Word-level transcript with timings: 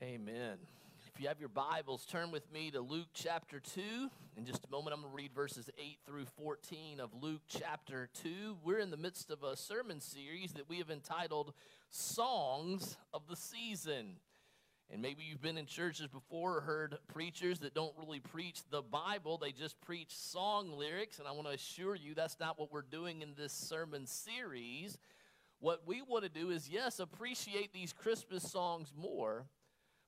Amen. 0.00 0.58
If 1.12 1.20
you 1.20 1.26
have 1.26 1.40
your 1.40 1.48
Bibles, 1.48 2.06
turn 2.06 2.30
with 2.30 2.52
me 2.52 2.70
to 2.70 2.80
Luke 2.80 3.08
chapter 3.12 3.58
2. 3.58 3.80
In 4.36 4.46
just 4.46 4.64
a 4.64 4.70
moment, 4.70 4.94
I'm 4.94 5.02
going 5.02 5.10
to 5.10 5.16
read 5.16 5.34
verses 5.34 5.68
8 5.76 5.98
through 6.06 6.26
14 6.36 7.00
of 7.00 7.10
Luke 7.20 7.40
chapter 7.48 8.08
2. 8.22 8.58
We're 8.62 8.78
in 8.78 8.92
the 8.92 8.96
midst 8.96 9.32
of 9.32 9.42
a 9.42 9.56
sermon 9.56 10.00
series 10.00 10.52
that 10.52 10.68
we 10.68 10.78
have 10.78 10.90
entitled 10.90 11.52
Songs 11.90 12.96
of 13.12 13.26
the 13.26 13.34
Season. 13.34 14.18
And 14.88 15.02
maybe 15.02 15.24
you've 15.24 15.42
been 15.42 15.58
in 15.58 15.66
churches 15.66 16.06
before 16.06 16.58
or 16.58 16.60
heard 16.60 16.96
preachers 17.08 17.58
that 17.58 17.74
don't 17.74 17.98
really 17.98 18.20
preach 18.20 18.60
the 18.70 18.82
Bible, 18.82 19.36
they 19.36 19.50
just 19.50 19.80
preach 19.80 20.16
song 20.16 20.78
lyrics. 20.78 21.18
And 21.18 21.26
I 21.26 21.32
want 21.32 21.48
to 21.48 21.54
assure 21.54 21.96
you 21.96 22.14
that's 22.14 22.38
not 22.38 22.56
what 22.56 22.70
we're 22.70 22.82
doing 22.82 23.20
in 23.20 23.34
this 23.36 23.52
sermon 23.52 24.06
series. 24.06 24.96
What 25.58 25.82
we 25.88 26.02
want 26.02 26.22
to 26.22 26.30
do 26.30 26.50
is, 26.50 26.68
yes, 26.68 27.00
appreciate 27.00 27.72
these 27.72 27.92
Christmas 27.92 28.48
songs 28.48 28.92
more 28.96 29.46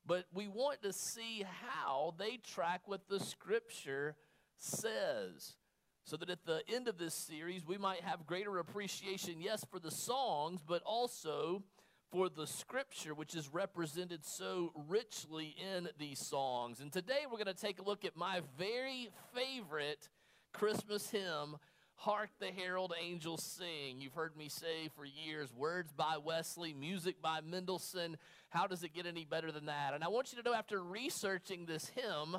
but 0.06 0.26
we 0.32 0.48
want 0.48 0.82
to 0.82 0.92
see 0.92 1.44
how 1.62 2.14
they 2.18 2.38
track 2.38 2.82
what 2.86 3.08
the 3.08 3.20
scripture 3.20 4.16
says. 4.58 5.56
So 6.04 6.16
that 6.16 6.30
at 6.30 6.44
the 6.44 6.62
end 6.72 6.88
of 6.88 6.98
this 6.98 7.14
series, 7.14 7.64
we 7.64 7.78
might 7.78 8.00
have 8.00 8.26
greater 8.26 8.58
appreciation, 8.58 9.40
yes, 9.40 9.64
for 9.70 9.78
the 9.78 9.90
songs, 9.90 10.60
but 10.66 10.82
also 10.84 11.62
for 12.10 12.28
the 12.28 12.46
scripture, 12.46 13.14
which 13.14 13.34
is 13.34 13.48
represented 13.52 14.24
so 14.24 14.72
richly 14.88 15.54
in 15.76 15.88
these 15.98 16.18
songs. 16.18 16.80
And 16.80 16.92
today 16.92 17.20
we're 17.26 17.42
going 17.42 17.54
to 17.54 17.54
take 17.54 17.78
a 17.78 17.84
look 17.84 18.04
at 18.04 18.16
my 18.16 18.40
very 18.58 19.10
favorite 19.34 20.08
Christmas 20.52 21.10
hymn 21.10 21.56
Hark 22.00 22.30
the 22.40 22.46
Herald 22.46 22.94
Angels 22.98 23.42
Sing. 23.42 24.00
You've 24.00 24.14
heard 24.14 24.34
me 24.34 24.48
say 24.48 24.88
for 24.96 25.04
years 25.04 25.52
words 25.52 25.92
by 25.92 26.16
Wesley, 26.16 26.72
music 26.72 27.20
by 27.20 27.42
Mendelssohn. 27.42 28.16
How 28.48 28.66
does 28.66 28.82
it 28.82 28.94
get 28.94 29.04
any 29.04 29.26
better 29.26 29.52
than 29.52 29.66
that? 29.66 29.92
And 29.92 30.02
I 30.02 30.08
want 30.08 30.32
you 30.32 30.42
to 30.42 30.48
know 30.48 30.54
after 30.54 30.82
researching 30.82 31.66
this 31.66 31.90
hymn, 31.94 32.38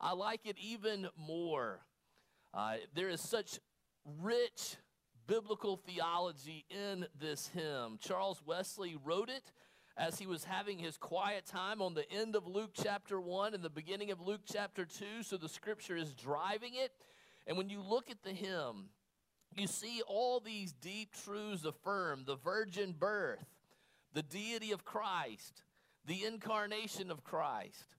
I 0.00 0.14
like 0.14 0.46
it 0.46 0.56
even 0.58 1.08
more. 1.14 1.80
Uh, 2.54 2.76
there 2.94 3.10
is 3.10 3.20
such 3.20 3.60
rich 4.22 4.76
biblical 5.26 5.76
theology 5.76 6.64
in 6.70 7.04
this 7.20 7.48
hymn. 7.48 7.98
Charles 8.00 8.40
Wesley 8.46 8.96
wrote 9.04 9.28
it 9.28 9.52
as 9.94 10.18
he 10.18 10.26
was 10.26 10.44
having 10.44 10.78
his 10.78 10.96
quiet 10.96 11.44
time 11.44 11.82
on 11.82 11.92
the 11.92 12.10
end 12.10 12.34
of 12.34 12.46
Luke 12.46 12.70
chapter 12.72 13.20
1 13.20 13.52
and 13.52 13.62
the 13.62 13.68
beginning 13.68 14.10
of 14.10 14.22
Luke 14.22 14.40
chapter 14.50 14.86
2, 14.86 15.22
so 15.22 15.36
the 15.36 15.50
scripture 15.50 15.96
is 15.96 16.14
driving 16.14 16.76
it. 16.76 16.92
And 17.46 17.58
when 17.58 17.68
you 17.68 17.82
look 17.82 18.10
at 18.10 18.22
the 18.22 18.30
hymn, 18.30 18.88
you 19.56 19.66
see 19.66 20.02
all 20.06 20.40
these 20.40 20.72
deep 20.72 21.10
truths 21.24 21.64
affirmed 21.64 22.26
the 22.26 22.36
virgin 22.36 22.94
birth, 22.98 23.44
the 24.14 24.22
deity 24.22 24.72
of 24.72 24.84
Christ, 24.84 25.62
the 26.06 26.24
incarnation 26.24 27.10
of 27.10 27.24
Christ, 27.24 27.96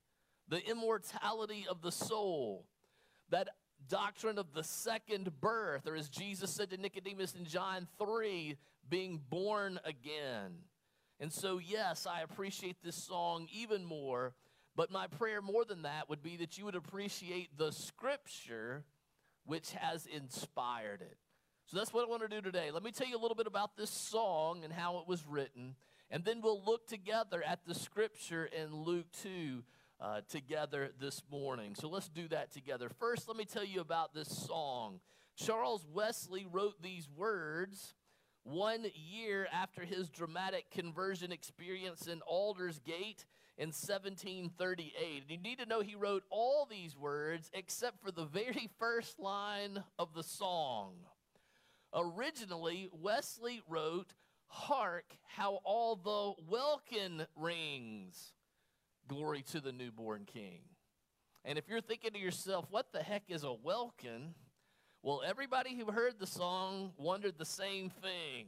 the 0.48 0.66
immortality 0.70 1.66
of 1.70 1.82
the 1.82 1.92
soul, 1.92 2.66
that 3.30 3.50
doctrine 3.88 4.38
of 4.38 4.54
the 4.54 4.64
second 4.64 5.30
birth, 5.42 5.88
or 5.88 5.96
as 5.96 6.10
Jesus 6.10 6.52
said 6.52 6.70
to 6.70 6.78
Nicodemus 6.78 7.34
in 7.34 7.46
John 7.46 7.88
3, 7.98 8.58
being 8.90 9.22
born 9.30 9.80
again. 9.86 10.56
And 11.20 11.32
so, 11.32 11.58
yes, 11.58 12.06
I 12.06 12.22
appreciate 12.22 12.78
this 12.84 12.96
song 12.96 13.48
even 13.54 13.86
more, 13.86 14.34
but 14.76 14.92
my 14.92 15.08
prayer 15.08 15.42
more 15.42 15.66
than 15.66 15.84
that 15.84 16.10
would 16.10 16.22
be 16.22 16.38
that 16.38 16.58
you 16.58 16.66
would 16.66 16.76
appreciate 16.76 17.58
the 17.58 17.72
scripture 17.72 18.84
which 19.46 19.72
has 19.72 20.06
inspired 20.06 21.02
it. 21.02 21.18
So 21.66 21.78
that's 21.78 21.94
what 21.94 22.06
I 22.06 22.10
want 22.10 22.22
to 22.22 22.28
do 22.28 22.42
today. 22.42 22.72
Let 22.72 22.84
me 22.84 22.92
tell 22.92 23.08
you 23.08 23.18
a 23.18 23.22
little 23.22 23.36
bit 23.36 23.48
about 23.48 23.78
this 23.78 23.90
song 23.90 24.64
and 24.64 24.74
how 24.74 24.98
it 24.98 25.08
was 25.08 25.26
written, 25.26 25.76
and 26.12 26.24
then 26.24 26.42
we'll 26.42 26.64
look 26.64 26.88
together 26.88 27.42
at 27.44 27.66
the 27.66 27.74
scripture 27.74 28.46
in 28.46 28.76
Luke 28.76 29.08
2 29.24 29.64
uh, 30.00 30.22
together 30.30 30.92
this 31.00 31.24
morning. 31.32 31.76
So 31.76 31.90
let's 31.90 32.10
do 32.10 32.28
that 32.28 32.52
together. 32.52 32.90
First, 33.00 33.28
let 33.28 33.38
me 33.38 33.46
tell 33.46 33.64
you 33.64 33.80
about 33.80 34.14
this 34.14 34.28
song. 34.28 35.00
Charles 35.36 35.88
Wesley 35.92 36.46
wrote 36.52 36.82
these 36.82 37.08
words 37.16 37.96
one 38.44 38.86
year 38.94 39.48
after 39.54 39.86
his 39.86 40.10
dramatic 40.10 40.70
conversion 40.70 41.32
experience 41.32 42.08
in 42.08 42.22
Aldersgate 42.22 43.26
in 43.58 43.68
1738. 43.70 45.22
And 45.22 45.32
you 45.32 45.38
need 45.38 45.60
to 45.60 45.66
know 45.66 45.82
he 45.82 45.96
wrote 45.96 46.24
all 46.30 46.68
these 46.70 46.96
words 46.96 47.50
except 47.54 48.02
for 48.04 48.12
the 48.12 48.26
very 48.26 48.70
first 48.78 49.20
line 49.20 49.84
of 49.98 50.14
the 50.14 50.24
song. 50.24 50.96
Originally, 51.94 52.90
Wesley 52.92 53.62
wrote, 53.68 54.14
Hark 54.48 55.06
how 55.28 55.60
all 55.64 55.96
the 55.96 56.44
welkin 56.50 57.26
rings. 57.36 58.34
Glory 59.08 59.42
to 59.52 59.60
the 59.60 59.72
newborn 59.72 60.26
king. 60.26 60.62
And 61.44 61.58
if 61.58 61.68
you're 61.68 61.82
thinking 61.82 62.12
to 62.12 62.20
yourself, 62.20 62.68
what 62.70 62.94
the 62.94 63.02
heck 63.02 63.24
is 63.30 63.44
a 63.44 63.54
welkin? 63.54 64.36
Well, 65.02 65.22
everybody 65.26 65.76
who 65.76 65.92
heard 65.92 66.20
the 66.20 66.28
song 66.28 66.94
wondered 66.98 67.38
the 67.38 67.46
same 67.46 67.90
thing 67.90 68.46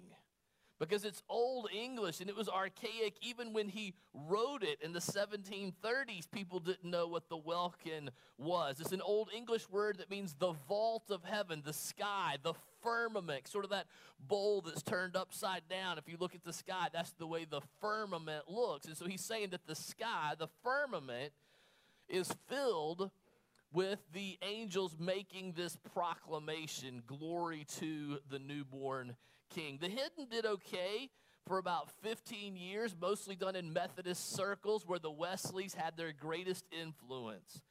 because 0.80 1.06
it's 1.06 1.24
old 1.30 1.70
English 1.74 2.20
and 2.20 2.30
it 2.30 2.36
was 2.36 2.50
archaic 2.50 3.16
even 3.22 3.54
when 3.54 3.70
he 3.70 3.94
wrote 4.14 4.64
it 4.64 4.80
in 4.82 4.92
the 4.92 5.00
1730s. 5.00 6.30
People 6.32 6.60
didn't 6.60 6.90
know 6.90 7.08
what 7.08 7.30
the 7.30 7.38
welkin 7.38 8.10
was. 8.38 8.80
It's 8.80 8.92
an 8.92 9.02
old 9.02 9.30
English 9.36 9.70
word 9.70 9.98
that 10.00 10.10
means 10.10 10.36
the 10.38 10.54
vault 10.68 11.10
of 11.10 11.24
heaven, 11.24 11.62
the 11.66 11.74
sky, 11.74 12.38
the 12.44 12.54
firmament, 12.84 13.48
sort 13.48 13.64
of 13.64 13.72
that 13.72 13.88
bowl 14.20 14.62
that's 14.62 14.84
turned 14.84 15.16
upside 15.16 15.68
down. 15.70 15.98
If 15.98 16.10
you 16.10 16.18
look 16.20 16.36
at 16.36 16.44
the 16.44 16.54
sky, 16.54 16.88
that's 16.92 17.12
the 17.14 17.28
way 17.28 17.46
the 17.46 17.62
firmament 17.80 18.50
looks. 18.50 18.86
And 18.88 18.98
so 18.98 19.06
he's 19.06 19.24
saying 19.24 19.50
that 19.52 19.66
the 19.66 19.76
sky, 19.76 20.34
the 20.38 20.50
firmament, 20.64 21.32
is 22.10 22.34
filled 22.48 23.10
with 23.72 24.00
the 24.14 24.38
angels 24.42 24.96
making 25.00 25.54
this 25.56 25.78
proclamation 25.94 27.02
glory 27.06 27.66
to 27.80 28.20
the 28.30 28.40
newborn 28.40 29.16
king. 29.56 29.78
The 29.80 29.88
hidden 29.88 30.28
did 30.30 30.46
okay 30.46 31.10
for 31.48 31.58
about 31.58 31.90
15 32.02 32.58
years, 32.58 32.96
mostly 33.00 33.36
done 33.36 33.56
in 33.56 33.72
Methodist 33.72 34.34
circles 34.36 34.86
where 34.86 35.00
the 35.00 35.12
Wesleys 35.12 35.74
had 35.74 35.96
their 35.96 36.12
greatest 36.12 36.66
influence. 36.72 37.62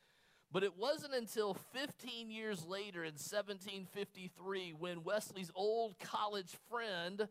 But 0.50 0.62
it 0.62 0.78
wasn't 0.78 1.14
until 1.14 1.54
15 1.72 2.30
years 2.30 2.64
later 2.64 3.02
in 3.02 3.14
1753 3.14 4.72
when 4.78 5.02
Wesley's 5.02 5.50
old 5.54 5.98
college 5.98 6.56
friend, 6.70 7.28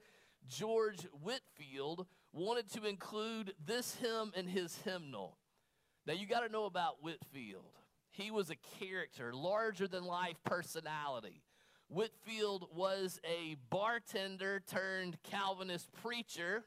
George 0.47 1.07
Whitefield, 1.23 2.05
wanted 2.33 2.69
to 2.73 2.85
include 2.85 3.53
this 3.65 3.95
hymn 3.95 4.33
in 4.35 4.47
his 4.47 4.77
hymnal. 4.83 5.37
Now, 6.05 6.13
you 6.13 6.27
got 6.27 6.41
to 6.41 6.51
know 6.51 6.65
about 6.65 7.01
Whitefield. 7.01 7.79
He 8.11 8.29
was 8.29 8.49
a 8.49 8.57
character, 8.79 9.33
larger 9.33 9.87
than 9.87 10.03
life 10.03 10.35
personality. 10.43 11.41
Whitefield 11.87 12.67
was 12.73 13.19
a 13.23 13.55
bartender 13.69 14.61
turned 14.65 15.17
Calvinist 15.23 15.91
preacher 16.01 16.63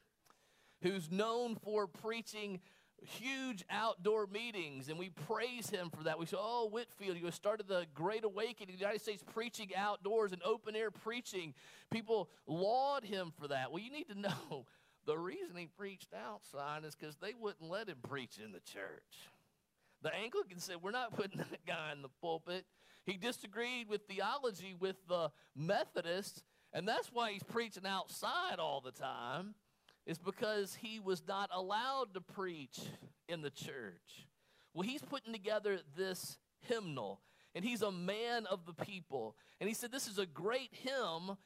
who's 0.83 1.11
known 1.11 1.57
for 1.57 1.87
preaching 1.87 2.61
huge 3.03 3.65
outdoor 3.71 4.27
meetings, 4.27 4.89
and 4.89 4.99
we 4.99 5.11
praise 5.11 5.69
him 5.69 5.91
for 5.91 6.05
that. 6.05 6.19
We 6.19 6.27
say, 6.27 6.37
Oh, 6.39 6.69
Whitefield, 6.69 7.17
you 7.17 7.31
started 7.31 7.69
the 7.69 7.87
Great 7.95 8.25
Awakening 8.25 8.75
in 8.75 8.77
the 8.77 8.81
United 8.81 9.03
States 9.03 9.23
preaching 9.35 9.71
outdoors 9.77 10.33
and 10.33 10.43
open 10.43 10.75
air 10.75 10.91
preaching. 10.91 11.55
People 11.91 12.31
laud 12.47 13.05
him 13.05 13.33
for 13.39 13.49
that. 13.49 13.71
Well, 13.71 13.83
you 13.83 13.91
need 13.91 14.09
to 14.09 14.19
know 14.21 14.67
the 15.07 15.19
reason 15.19 15.57
he 15.57 15.67
preached 15.67 16.13
outside 16.15 16.85
is 16.85 16.95
because 16.95 17.17
they 17.17 17.33
wouldn't 17.39 17.71
let 17.71 17.89
him 17.89 17.99
preach 18.09 18.39
in 18.43 18.53
the 18.53 18.61
church. 18.61 19.31
The 20.03 20.15
Anglicans 20.15 20.65
said, 20.65 20.77
We're 20.83 20.91
not 20.91 21.15
putting 21.15 21.39
that 21.51 21.67
guy 21.67 21.93
in 21.93 22.03
the 22.03 22.09
pulpit. 22.21 22.65
He 23.07 23.17
disagreed 23.17 23.89
with 23.89 24.03
theology 24.09 24.75
with 24.79 24.97
the 25.09 25.31
Methodists, 25.55 26.43
and 26.73 26.87
that's 26.87 27.13
why 27.13 27.33
he's 27.33 27.43
preaching 27.45 27.87
outside 27.87 28.59
all 28.59 28.81
the 28.81 28.91
time, 28.91 29.55
is 30.07 30.19
because 30.19 30.75
he 30.75 30.99
was 30.99 31.23
not 31.27 31.49
allowed 31.55 32.15
to 32.15 32.21
preach 32.21 32.81
in 33.29 33.43
the 33.43 33.51
church. 33.51 34.27
Well, 34.75 34.83
he's 34.83 35.03
putting 35.03 35.33
together 35.33 35.79
this 35.97 36.37
hymnal, 36.61 37.21
and 37.55 37.65
he's 37.65 37.83
a 37.83 37.93
man 37.93 38.45
of 38.47 38.67
the 38.67 38.75
people. 38.75 39.37
And 39.61 39.69
he 39.69 39.75
said, 39.75 39.93
This 39.93 40.09
is 40.09 40.19
a 40.19 40.27
great 40.27 40.71
hymn, 40.73 41.37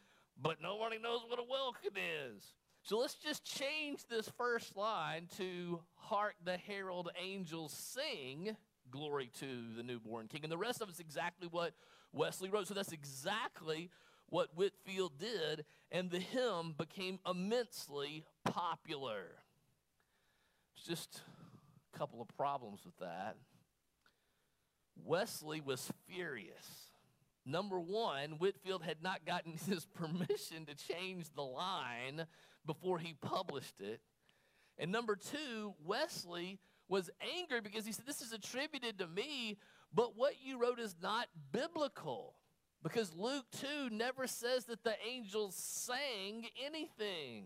but 0.41 0.63
nobody 0.63 0.99
knows 0.99 1.21
what 1.29 1.39
a 1.39 1.45
welkin 1.49 1.93
is. 2.35 2.43
So 2.83 2.99
let's 2.99 3.15
just 3.15 3.45
change 3.45 4.07
this 4.09 4.31
first 4.39 4.77
line 4.77 5.29
to 5.37 5.81
Hark 5.95 6.37
the 6.43 6.57
Herald 6.57 7.11
Angels 7.23 7.73
Sing 7.73 8.57
glory 8.91 9.31
to 9.41 9.47
the 9.77 9.83
newborn 9.83 10.29
king. 10.29 10.41
And 10.43 10.53
the 10.53 10.59
rest 10.59 10.81
of 10.81 10.89
it's 10.89 11.01
exactly 11.01 11.49
what 11.51 11.73
Wesley 12.13 12.49
wrote. 12.49 12.67
So 12.67 12.75
that's 12.75 12.93
exactly 12.93 13.91
what 14.29 14.49
Whitefield 14.55 15.19
did, 15.19 15.65
and 15.91 16.11
the 16.11 16.21
hymn 16.21 16.75
became 16.79 17.19
immensely 17.29 18.25
popular. 18.45 19.25
Just 20.87 21.23
a 21.93 21.99
couple 21.99 22.23
of 22.23 22.29
problems 22.37 22.81
with 22.85 22.97
that. 22.99 23.37
Wesley 25.05 25.61
was 25.61 25.91
furious. 26.09 26.91
Number 27.45 27.81
one, 27.81 28.33
Whitefield 28.39 28.83
had 28.83 29.03
not 29.03 29.25
gotten 29.27 29.53
his 29.69 29.87
permission 29.87 30.67
to 30.67 30.75
change 30.75 31.27
the 31.35 31.43
line 31.43 32.27
before 32.65 32.99
he 32.99 33.15
published 33.21 33.81
it. 33.81 34.01
And 34.79 34.93
number 34.93 35.17
two, 35.17 35.75
Wesley 35.85 36.59
was 36.91 37.09
angry 37.39 37.61
because 37.61 37.87
he 37.87 37.93
said, 37.93 38.07
This 38.07 38.21
is 38.21 38.33
attributed 38.33 38.99
to 38.99 39.07
me, 39.07 39.57
but 39.95 40.17
what 40.17 40.35
you 40.45 40.61
wrote 40.61 40.79
is 40.79 40.97
not 41.01 41.29
biblical. 41.53 42.35
Because 42.83 43.15
Luke 43.15 43.45
2 43.61 43.91
never 43.91 44.27
says 44.27 44.65
that 44.67 44.85
the 44.85 44.95
angels 45.07 45.55
sang 45.55 46.47
anything. 46.65 47.45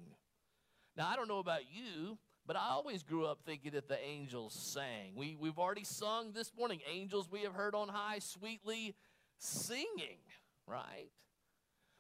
Now, 0.97 1.09
I 1.09 1.17
don't 1.17 1.27
know 1.27 1.41
about 1.41 1.63
you, 1.73 2.19
but 2.47 2.57
I 2.57 2.69
always 2.71 3.03
grew 3.03 3.27
up 3.27 3.41
thinking 3.45 3.73
that 3.73 3.89
the 3.89 3.99
angels 4.01 4.55
sang. 4.55 5.13
We, 5.17 5.37
we've 5.39 5.59
already 5.59 5.83
sung 5.83 6.33
this 6.33 6.53
morning, 6.57 6.81
Angels 6.89 7.29
we 7.31 7.41
have 7.41 7.55
heard 7.55 7.75
on 7.75 7.89
high, 7.89 8.21
sweetly 8.21 8.95
singing, 9.39 10.19
right? 10.69 11.11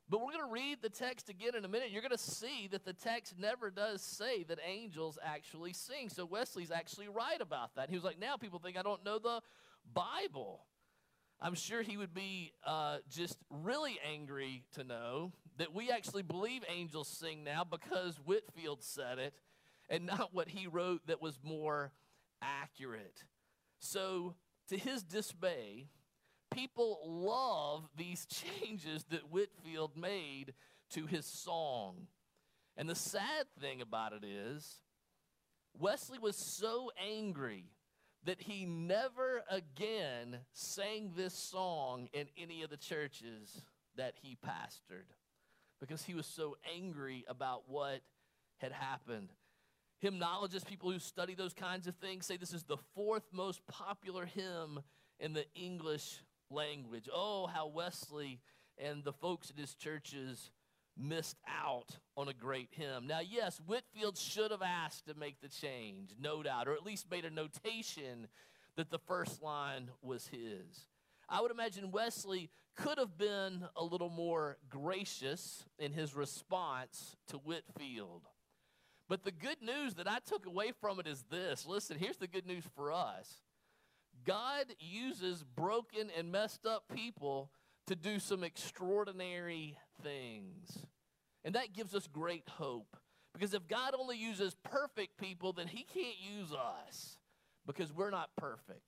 But 0.09 0.21
we're 0.21 0.33
going 0.33 0.47
to 0.47 0.53
read 0.53 0.79
the 0.83 0.91
text 0.91 1.31
again 1.31 1.55
in 1.57 1.65
a 1.65 1.69
minute. 1.69 1.91
You're 1.91 2.03
going 2.03 2.13
to 2.13 2.19
see 2.19 2.69
that 2.73 2.85
the 2.85 2.93
text 2.93 3.39
never 3.39 3.71
does 3.71 4.03
say 4.03 4.43
that 4.45 4.59
angels 4.67 5.19
actually 5.25 5.73
sing. 5.73 6.11
So 6.11 6.27
Wesley's 6.27 6.71
actually 6.71 7.09
right 7.09 7.41
about 7.41 7.75
that. 7.77 7.89
He 7.89 7.97
was 7.97 8.05
like, 8.05 8.19
now 8.19 8.37
people 8.37 8.59
think 8.59 8.77
I 8.77 8.83
don't 8.83 9.05
know 9.05 9.19
the 9.19 9.41
Bible. 9.95 10.67
I'm 11.41 11.55
sure 11.55 11.83
he 11.83 11.97
would 11.97 12.15
be 12.15 12.53
uh, 12.67 12.99
just 13.11 13.39
really 13.51 13.99
angry 14.07 14.65
to 14.75 14.85
know 14.85 15.33
that 15.59 15.75
we 15.75 15.91
actually 15.91 16.23
believe 16.23 16.63
angels 16.69 17.09
sing 17.09 17.43
now 17.43 17.65
because 17.65 18.17
Whitefield 18.25 18.83
said 18.83 19.19
it 19.19 19.35
and 19.89 20.07
not 20.07 20.35
what 20.35 20.49
he 20.49 20.67
wrote 20.67 21.07
that 21.07 21.23
was 21.23 21.39
more 21.43 21.93
accurate. 22.43 23.25
So, 23.79 24.35
to 24.69 24.79
his 24.79 25.03
dismay, 25.03 25.89
people 26.55 27.01
love 27.05 27.89
these 27.97 28.27
changes 28.61 29.05
that 29.11 29.31
Whitefield 29.31 29.97
made 29.97 30.55
to 30.91 31.07
his 31.07 31.27
song. 31.27 32.07
And 32.77 32.89
the 32.89 32.95
sad 32.95 33.47
thing 33.61 33.81
about 33.81 34.13
it 34.13 34.25
is, 34.25 34.81
Wesley 35.79 36.19
was 36.19 36.37
so 36.37 36.91
angry 37.05 37.65
that 38.25 38.41
he 38.41 38.65
never 38.65 39.43
again 39.51 40.39
sang 40.53 41.13
this 41.17 41.35
song 41.35 42.09
in 42.13 42.27
any 42.39 42.63
of 42.63 42.71
the 42.71 42.77
churches 42.77 43.63
that 43.97 44.15
he 44.23 44.37
pastored 44.45 45.11
because 45.81 46.03
he 46.03 46.15
was 46.15 46.27
so 46.27 46.57
angry 46.77 47.25
about 47.29 47.65
what 47.69 48.01
had 48.59 48.73
happened. 48.73 49.31
Hymnologists, 50.01 50.69
people 50.69 50.91
who 50.91 50.99
study 50.99 51.35
those 51.35 51.53
kinds 51.53 51.87
of 51.87 51.95
things, 51.97 52.27
say 52.27 52.37
this 52.37 52.53
is 52.53 52.65
the 52.65 52.79
fourth 52.95 53.25
most 53.33 53.67
popular 53.67 54.27
hymn 54.27 54.81
in 55.21 55.33
the 55.33 55.45
English 55.55 56.21
language. 56.55 57.09
Oh, 57.13 57.47
how 57.47 57.67
Wesley 57.67 58.41
and 58.79 59.05
the 59.05 59.13
folks 59.13 59.51
at 59.51 59.59
his 59.59 59.75
churches 59.75 60.51
missed 60.97 61.37
out 61.49 61.99
on 62.17 62.29
a 62.29 62.35
great 62.35 62.69
hymn. 62.71 63.07
Now, 63.07 63.21
yes, 63.21 63.61
Whitefield 63.67 64.17
should 64.17 64.51
have 64.51 64.63
asked 64.63 65.07
to 65.07 65.15
make 65.15 65.41
the 65.41 65.49
change, 65.49 66.15
no 66.21 66.43
doubt, 66.43 66.69
or 66.69 66.75
at 66.75 66.85
least 66.85 67.11
made 67.11 67.25
a 67.25 67.31
notation 67.31 68.29
that 68.77 68.91
the 68.91 68.99
first 68.99 69.43
line 69.43 69.91
was 70.03 70.29
his. 70.29 70.89
I 71.29 71.41
would 71.41 71.51
imagine 71.51 71.91
Wesley 71.91 72.51
could 72.77 72.99
have 72.99 73.17
been 73.17 73.65
a 73.77 73.85
little 73.85 74.11
more 74.11 74.59
gracious 74.69 75.65
in 75.79 75.93
his 75.93 76.15
response 76.15 77.17
to 77.29 77.39
Whitefield. 77.39 78.23
But 79.09 79.25
the 79.25 79.33
good 79.33 79.61
news 79.63 79.95
that 79.95 80.09
I 80.09 80.19
took 80.25 80.47
away 80.47 80.73
from 80.81 80.99
it 80.99 81.07
is 81.07 81.25
this 81.31 81.67
listen, 81.67 81.99
here's 81.99 82.17
the 82.17 82.27
good 82.27 82.47
news 82.47 82.65
for 82.75 82.93
us 82.93 83.43
God 84.25 84.67
uses 84.81 85.43
broken 85.43 86.11
and 86.17 86.33
messed 86.33 86.67
up 86.67 86.85
people 86.95 87.51
to 87.87 87.95
do 87.95 88.19
some 88.19 88.43
extraordinary 88.43 89.77
things. 90.03 90.87
And 91.45 91.55
that 91.55 91.75
gives 91.75 91.95
us 91.95 92.07
great 92.07 92.49
hope. 92.49 92.97
Because 93.33 93.53
if 93.53 93.67
God 93.69 93.95
only 93.99 94.17
uses 94.17 94.57
perfect 94.63 95.19
people, 95.19 95.53
then 95.53 95.67
He 95.67 95.83
can't 95.83 96.17
use 96.19 96.53
us 96.53 97.19
because 97.67 97.93
we're 97.93 98.11
not 98.11 98.31
perfect. 98.37 98.83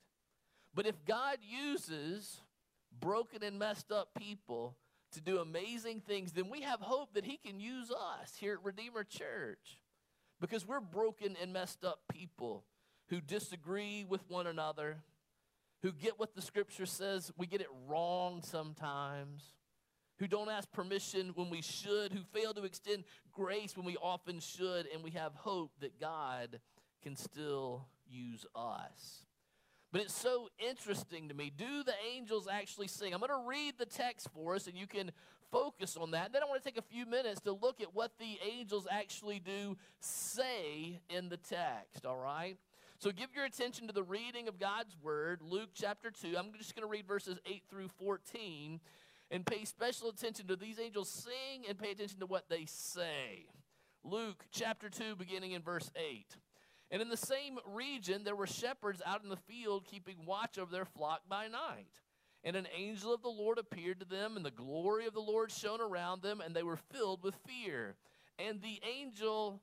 But 0.74 0.86
if 0.86 1.04
God 1.04 1.38
uses 1.42 2.40
broken 3.00 3.42
and 3.42 3.58
messed 3.58 3.90
up 3.90 4.10
people 4.16 4.76
to 5.12 5.20
do 5.20 5.38
amazing 5.38 6.00
things, 6.00 6.32
then 6.32 6.48
we 6.48 6.62
have 6.62 6.80
hope 6.80 7.14
that 7.14 7.24
He 7.24 7.38
can 7.38 7.60
use 7.60 7.90
us 7.90 8.34
here 8.38 8.54
at 8.54 8.64
Redeemer 8.64 9.04
Church 9.04 9.80
because 10.40 10.66
we're 10.66 10.80
broken 10.80 11.36
and 11.42 11.52
messed 11.52 11.84
up 11.84 12.00
people 12.12 12.64
who 13.08 13.20
disagree 13.20 14.04
with 14.08 14.28
one 14.28 14.46
another 14.46 14.98
who 15.82 15.92
get 15.92 16.18
what 16.18 16.34
the 16.34 16.42
scripture 16.42 16.86
says, 16.86 17.32
we 17.36 17.46
get 17.46 17.60
it 17.60 17.68
wrong 17.86 18.42
sometimes, 18.42 19.54
who 20.18 20.26
don't 20.26 20.48
ask 20.48 20.70
permission 20.72 21.32
when 21.34 21.50
we 21.50 21.60
should, 21.60 22.12
who 22.12 22.20
fail 22.32 22.54
to 22.54 22.64
extend 22.64 23.04
grace 23.32 23.76
when 23.76 23.84
we 23.84 23.96
often 23.96 24.40
should, 24.40 24.86
and 24.92 25.02
we 25.04 25.10
have 25.10 25.34
hope 25.34 25.72
that 25.80 26.00
God 26.00 26.60
can 27.02 27.16
still 27.16 27.86
use 28.08 28.46
us. 28.54 29.26
But 29.92 30.00
it's 30.00 30.14
so 30.14 30.48
interesting 30.58 31.28
to 31.28 31.34
me. 31.34 31.52
Do 31.56 31.84
the 31.84 31.94
angels 32.14 32.48
actually 32.50 32.88
sing? 32.88 33.14
I'm 33.14 33.20
going 33.20 33.30
to 33.30 33.48
read 33.48 33.74
the 33.78 33.86
text 33.86 34.28
for 34.34 34.54
us, 34.54 34.66
and 34.66 34.76
you 34.76 34.86
can 34.86 35.12
focus 35.50 35.96
on 35.96 36.10
that. 36.10 36.32
Then 36.32 36.42
I 36.42 36.46
want 36.46 36.62
to 36.62 36.68
take 36.68 36.78
a 36.78 36.82
few 36.82 37.06
minutes 37.06 37.40
to 37.42 37.52
look 37.52 37.80
at 37.80 37.94
what 37.94 38.12
the 38.18 38.38
angels 38.44 38.86
actually 38.90 39.38
do 39.38 39.76
say 40.00 41.00
in 41.08 41.28
the 41.28 41.36
text, 41.36 42.04
all 42.04 42.18
right? 42.18 42.56
So 42.98 43.10
give 43.10 43.34
your 43.34 43.44
attention 43.44 43.86
to 43.88 43.92
the 43.92 44.02
reading 44.02 44.48
of 44.48 44.58
God's 44.58 44.96
word, 45.02 45.42
Luke 45.42 45.68
chapter 45.74 46.10
2. 46.10 46.34
I'm 46.38 46.52
just 46.56 46.74
going 46.74 46.82
to 46.82 46.90
read 46.90 47.06
verses 47.06 47.38
8 47.44 47.64
through 47.68 47.88
14 47.88 48.80
and 49.30 49.44
pay 49.44 49.66
special 49.66 50.08
attention 50.08 50.46
to 50.46 50.56
these 50.56 50.80
angels 50.80 51.10
sing 51.10 51.64
and 51.68 51.78
pay 51.78 51.90
attention 51.90 52.20
to 52.20 52.26
what 52.26 52.48
they 52.48 52.64
say. 52.64 53.50
Luke 54.02 54.46
chapter 54.50 54.88
2, 54.88 55.14
beginning 55.16 55.52
in 55.52 55.60
verse 55.60 55.90
8. 55.94 56.24
And 56.90 57.02
in 57.02 57.10
the 57.10 57.18
same 57.18 57.58
region, 57.66 58.24
there 58.24 58.34
were 58.34 58.46
shepherds 58.46 59.02
out 59.04 59.22
in 59.22 59.28
the 59.28 59.36
field 59.36 59.84
keeping 59.84 60.24
watch 60.24 60.56
over 60.56 60.72
their 60.72 60.86
flock 60.86 61.20
by 61.28 61.48
night. 61.48 62.00
And 62.44 62.56
an 62.56 62.68
angel 62.74 63.12
of 63.12 63.20
the 63.20 63.28
Lord 63.28 63.58
appeared 63.58 64.00
to 64.00 64.06
them, 64.06 64.36
and 64.36 64.46
the 64.46 64.50
glory 64.50 65.06
of 65.06 65.12
the 65.12 65.20
Lord 65.20 65.52
shone 65.52 65.82
around 65.82 66.22
them, 66.22 66.40
and 66.40 66.56
they 66.56 66.62
were 66.62 66.76
filled 66.76 67.22
with 67.22 67.34
fear. 67.46 67.96
And 68.38 68.62
the 68.62 68.80
angel 68.98 69.60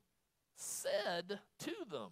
said 0.55 1.39
to 1.59 1.71
them, 1.89 2.11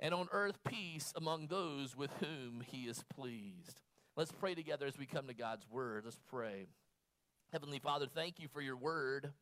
and 0.00 0.14
on 0.14 0.28
earth 0.32 0.58
peace 0.66 1.12
among 1.16 1.46
those 1.46 1.96
with 1.96 2.10
whom 2.20 2.62
he 2.66 2.84
is 2.84 3.04
pleased. 3.14 3.80
Let's 4.16 4.32
pray 4.32 4.54
together 4.54 4.86
as 4.86 4.98
we 4.98 5.06
come 5.06 5.26
to 5.26 5.34
God's 5.34 5.68
word. 5.68 6.02
Let's 6.04 6.20
pray. 6.28 6.66
Heavenly 7.52 7.78
Father, 7.78 8.06
thank 8.06 8.38
you 8.38 8.48
for 8.48 8.60
your 8.60 8.76
word. 8.76 9.32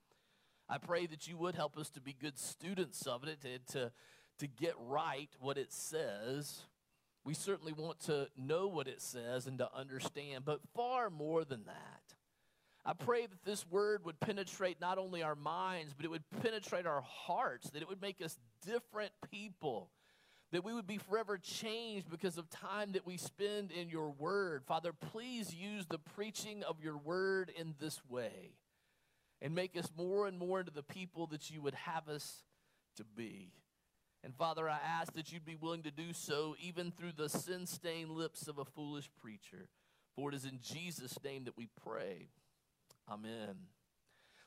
I 0.68 0.78
pray 0.78 1.06
that 1.06 1.26
you 1.26 1.37
would 1.37 1.54
help 1.54 1.76
us 1.76 1.90
to 1.90 2.00
be 2.00 2.14
good 2.14 2.38
students 2.38 3.06
of 3.06 3.25
it, 3.25 3.40
to, 3.42 3.59
to, 3.73 3.92
to 4.38 4.47
get 4.47 4.75
right 4.78 5.28
what 5.40 5.59
it 5.59 5.73
says. 5.73 6.62
We 7.25 7.35
certainly 7.35 7.73
want 7.73 8.00
to 8.00 8.28
know 8.37 8.66
what 8.66 8.88
it 8.88 9.00
says 9.00 9.47
and 9.47 9.59
to 9.59 9.68
understand, 9.75 10.44
but 10.44 10.61
far 10.75 11.11
more 11.11 11.44
than 11.44 11.64
that. 11.66 12.02
I 12.85 12.94
pray 12.94 13.26
that 13.26 13.44
this 13.44 13.64
word 13.68 14.04
would 14.04 14.18
penetrate 14.18 14.80
not 14.80 14.99
only 14.99 15.23
our 15.23 15.37
minds, 15.37 15.94
but 15.94 16.04
it 16.04 16.11
would 16.11 16.28
penetrate 16.42 16.85
our 16.85 17.02
hearts, 17.02 17.71
that 17.71 17.82
it 17.82 17.88
would 17.88 18.02
make 18.02 18.21
us 18.21 18.37
different 18.66 19.12
people 19.30 19.90
that 20.52 20.64
we 20.64 20.75
would 20.75 20.87
be 20.87 20.99
forever 20.99 21.38
changed 21.38 22.11
because 22.11 22.38
of 22.38 22.49
time 22.50 22.92
that 22.92 23.06
we 23.06 23.16
spend 23.16 23.73
in 23.73 23.88
your 23.88 24.11
word. 24.11 24.62
Father, 24.64 24.92
please 24.92 25.54
use 25.54 25.87
the 25.87 25.99
preaching 25.99 26.62
of 26.62 26.82
your 26.82 26.97
word 26.97 27.50
in 27.59 27.75
this 27.80 28.00
way 28.09 28.52
and 29.40 29.54
make 29.54 29.76
us 29.76 29.90
more 29.97 30.26
and 30.26 30.38
more 30.38 30.61
into 30.61 30.71
the 30.71 30.82
people 30.82 31.26
that 31.26 31.50
you 31.50 31.61
would 31.62 31.75
have 31.75 32.09
us 32.09 32.44
to 32.97 33.04
be. 33.04 33.50
And 34.23 34.37
Father, 34.37 34.68
I 34.68 34.78
ask 34.87 35.14
that 35.14 35.32
you'd 35.32 35.44
be 35.44 35.56
willing 35.56 35.82
to 35.82 35.90
do 35.90 36.12
so 36.12 36.54
even 36.62 36.92
through 36.92 37.12
the 37.16 37.28
sin 37.28 37.66
stained 37.66 38.11
lips 38.11 38.47
of 38.47 38.59
a 38.59 38.64
foolish 38.64 39.11
preacher. 39.21 39.68
For 40.14 40.28
it 40.28 40.35
is 40.35 40.44
in 40.44 40.61
Jesus' 40.62 41.18
name 41.25 41.44
that 41.44 41.56
we 41.56 41.68
pray. 41.82 42.28
Amen. 43.11 43.56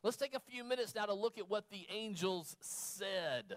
Let's 0.04 0.18
take 0.18 0.36
a 0.36 0.40
few 0.40 0.64
minutes 0.64 0.94
now 0.94 1.08
to 1.08 1.14
look 1.14 1.40
at 1.40 1.50
what 1.50 1.72
the 1.72 1.88
angels 1.90 2.56
said. 2.62 3.56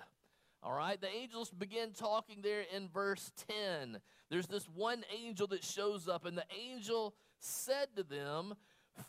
All 0.63 0.73
right, 0.73 1.01
the 1.01 1.09
angels 1.09 1.51
begin 1.51 1.93
talking 1.93 2.43
there 2.43 2.65
in 2.75 2.89
verse 2.89 3.31
10. 3.49 4.01
There's 4.29 4.49
this 4.49 4.69
one 4.75 5.05
angel 5.17 5.47
that 5.49 5.63
shows 5.65 6.09
up, 6.09 6.27
and 6.27 6.37
the 6.37 6.45
angel 6.59 7.15
said 7.39 7.89
to 7.97 8.03
them, 8.03 8.55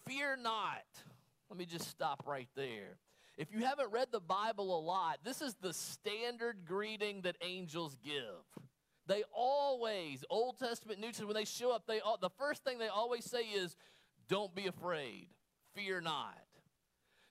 Fear 0.08 0.38
not. 0.38 0.84
Let 1.50 1.58
me 1.58 1.66
just 1.66 1.90
stop 1.90 2.24
right 2.28 2.50
there. 2.56 3.00
If 3.38 3.52
you 3.52 3.66
haven't 3.66 3.92
read 3.92 4.10
the 4.12 4.20
Bible 4.20 4.78
a 4.78 4.82
lot, 4.82 5.20
this 5.24 5.42
is 5.42 5.56
the 5.56 5.74
standard 5.74 6.66
greeting 6.66 7.22
that 7.22 7.38
angels 7.42 7.98
give. 8.04 8.44
They 9.08 9.24
always, 9.34 10.24
Old 10.30 10.60
Testament, 10.60 11.00
New 11.00 11.08
Testament, 11.08 11.34
when 11.34 11.42
they 11.42 11.46
show 11.46 11.72
up, 11.72 11.88
they 11.88 12.00
all, 12.00 12.18
the 12.22 12.30
first 12.30 12.64
thing 12.64 12.78
they 12.78 12.90
always 12.90 13.26
say 13.26 13.44
is, 13.44 13.76
"Don't 14.28 14.54
be 14.54 14.68
afraid, 14.68 15.30
fear 15.74 16.00
not." 16.00 16.38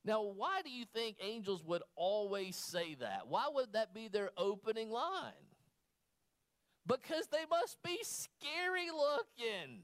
Now, 0.08 0.22
why 0.22 0.62
do 0.64 0.70
you 0.70 0.86
think 0.86 1.18
angels 1.20 1.62
would 1.64 1.82
always 1.94 2.56
say 2.56 2.94
that? 2.94 3.26
Why 3.28 3.44
would 3.52 3.74
that 3.74 3.92
be 3.92 4.08
their 4.08 4.30
opening 4.38 4.90
line? 4.90 5.34
Because 6.86 7.26
they 7.30 7.44
must 7.50 7.76
be 7.82 7.98
scary 8.00 8.86
looking. 8.90 9.80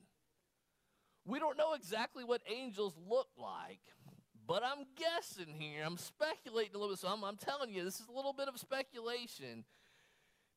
We 1.26 1.38
don't 1.38 1.59
know 1.59 1.75
exactly 1.75 2.25
what 2.25 2.40
angels 2.50 2.95
look 3.07 3.28
like, 3.37 3.83
but 4.47 4.62
I'm 4.64 4.87
guessing 4.97 5.52
here. 5.52 5.83
I'm 5.85 5.99
speculating 5.99 6.75
a 6.75 6.78
little 6.78 6.95
bit. 6.95 7.00
So 7.00 7.09
I'm, 7.09 7.23
I'm 7.23 7.37
telling 7.37 7.71
you, 7.71 7.85
this 7.85 8.00
is 8.00 8.09
a 8.09 8.16
little 8.16 8.33
bit 8.33 8.49
of 8.49 8.59
speculation. 8.59 9.66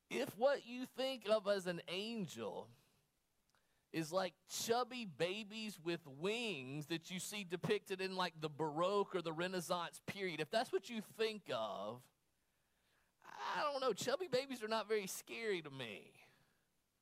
If 0.09 0.29
what 0.37 0.65
you 0.65 0.85
think 0.95 1.23
of 1.29 1.45
as 1.45 1.67
an 1.67 1.81
angel 1.89 2.69
is 3.93 4.11
like 4.11 4.33
chubby 4.49 5.07
babies 5.17 5.79
with 5.83 6.01
wings 6.19 6.87
that 6.87 7.09
you 7.09 7.19
see 7.19 7.45
depicted 7.49 8.01
in 8.01 8.15
like 8.15 8.33
the 8.39 8.49
Baroque 8.49 9.15
or 9.15 9.21
the 9.21 9.33
Renaissance 9.33 10.01
period, 10.05 10.39
if 10.39 10.51
that's 10.51 10.71
what 10.71 10.89
you 10.89 11.01
think 11.17 11.43
of, 11.53 12.01
I 13.55 13.63
don't 13.71 13.81
know. 13.81 13.93
Chubby 13.93 14.27
babies 14.27 14.63
are 14.63 14.67
not 14.67 14.87
very 14.87 15.07
scary 15.07 15.61
to 15.61 15.69
me. 15.69 16.11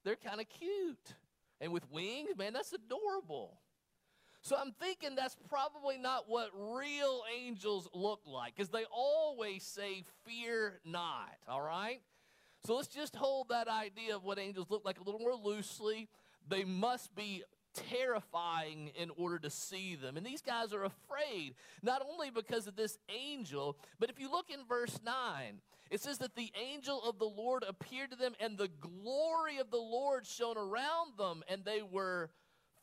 They're 0.04 0.16
kind 0.16 0.40
of 0.40 0.48
cute. 0.50 1.16
And 1.60 1.72
with 1.72 1.90
wings, 1.90 2.30
man, 2.38 2.54
that's 2.54 2.74
adorable. 2.74 3.60
So 4.42 4.56
I'm 4.56 4.74
thinking 4.74 5.16
that's 5.16 5.36
probably 5.50 5.98
not 5.98 6.26
what 6.28 6.52
real 6.54 7.24
angels 7.36 7.90
look 7.94 8.22
like, 8.28 8.56
because 8.56 8.70
they 8.70 8.84
always 8.92 9.64
say, 9.64 10.04
Fear 10.24 10.80
not, 10.86 11.36
all 11.48 11.62
right? 11.62 12.02
So 12.66 12.76
let's 12.76 12.88
just 12.88 13.16
hold 13.16 13.50
that 13.50 13.68
idea 13.68 14.16
of 14.16 14.24
what 14.24 14.38
angels 14.38 14.68
look 14.70 14.86
like 14.86 15.00
a 15.00 15.04
little 15.04 15.20
more 15.20 15.36
loosely. 15.36 16.10
They 16.48 16.64
must 16.64 17.16
be 17.16 17.44
terrifying 17.74 18.92
in 18.98 19.12
order 19.18 19.40
to 19.40 19.50
see 19.50 19.96
them. 19.96 20.18
And 20.18 20.26
these 20.26 20.42
guys 20.42 20.74
are 20.74 20.84
afraid, 20.84 21.56
not 21.84 22.02
only 22.10 22.30
because 22.30 22.68
of 22.68 22.76
this 22.76 22.98
angel, 23.10 23.78
but 24.00 24.10
if 24.10 24.20
you 24.20 24.32
look 24.32 24.50
in 24.50 24.60
verse 24.68 25.00
9, 25.04 25.14
it 25.92 26.02
says 26.02 26.18
that 26.20 26.36
the 26.36 26.52
angel 26.72 27.02
of 27.04 27.20
the 27.20 27.26
Lord 27.26 27.64
appeared 27.68 28.12
to 28.12 28.18
them, 28.18 28.34
and 28.40 28.58
the 28.58 28.70
glory 28.80 29.58
of 29.58 29.70
the 29.72 29.78
Lord 29.78 30.26
shone 30.26 30.58
around 30.58 31.18
them, 31.18 31.44
and 31.48 31.64
they 31.64 31.82
were 31.82 32.30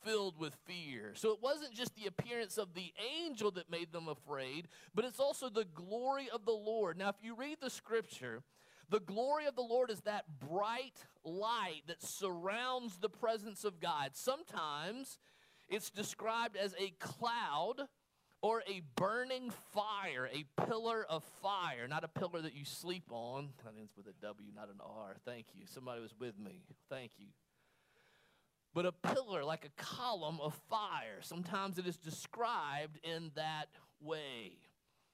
filled 0.03 0.37
with 0.37 0.55
fear. 0.65 1.13
So 1.15 1.31
it 1.31 1.39
wasn't 1.41 1.73
just 1.73 1.95
the 1.95 2.07
appearance 2.07 2.57
of 2.57 2.73
the 2.73 2.93
angel 3.23 3.51
that 3.51 3.71
made 3.71 3.91
them 3.91 4.07
afraid, 4.07 4.67
but 4.93 5.05
it's 5.05 5.19
also 5.19 5.49
the 5.49 5.65
glory 5.65 6.29
of 6.33 6.45
the 6.45 6.51
Lord. 6.51 6.97
Now, 6.97 7.09
if 7.09 7.15
you 7.21 7.35
read 7.35 7.57
the 7.61 7.69
scripture, 7.69 8.41
the 8.93 8.99
glory 8.99 9.47
of 9.47 9.55
the 9.55 9.63
Lord 9.63 9.89
is 9.89 10.01
that 10.01 10.25
bright 10.47 11.03
light 11.23 11.81
that 11.87 12.03
surrounds 12.03 12.99
the 12.99 13.09
presence 13.09 13.63
of 13.63 13.79
God. 13.79 14.11
Sometimes 14.13 15.17
it's 15.67 15.89
described 15.89 16.55
as 16.55 16.75
a 16.79 16.91
cloud 16.99 17.87
or 18.43 18.61
a 18.67 18.83
burning 18.95 19.51
fire, 19.73 20.29
a 20.31 20.45
pillar 20.67 21.07
of 21.09 21.23
fire, 21.41 21.87
not 21.87 22.03
a 22.03 22.07
pillar 22.07 22.39
that 22.43 22.53
you 22.53 22.65
sleep 22.65 23.05
on. 23.09 23.49
That 23.63 23.73
ends 23.79 23.93
with 23.97 24.05
a 24.05 24.13
W, 24.21 24.49
not 24.53 24.69
an 24.69 24.79
R. 24.79 25.15
Thank 25.25 25.47
you. 25.55 25.63
Somebody 25.65 25.99
was 25.99 26.13
with 26.19 26.37
me. 26.37 26.61
Thank 26.87 27.13
you. 27.17 27.29
But 28.75 28.85
a 28.85 28.91
pillar, 28.91 29.43
like 29.43 29.65
a 29.65 29.81
column 29.81 30.39
of 30.39 30.53
fire. 30.69 31.21
Sometimes 31.21 31.79
it 31.79 31.87
is 31.87 31.97
described 31.97 32.99
in 33.03 33.31
that 33.33 33.69
way. 33.99 34.57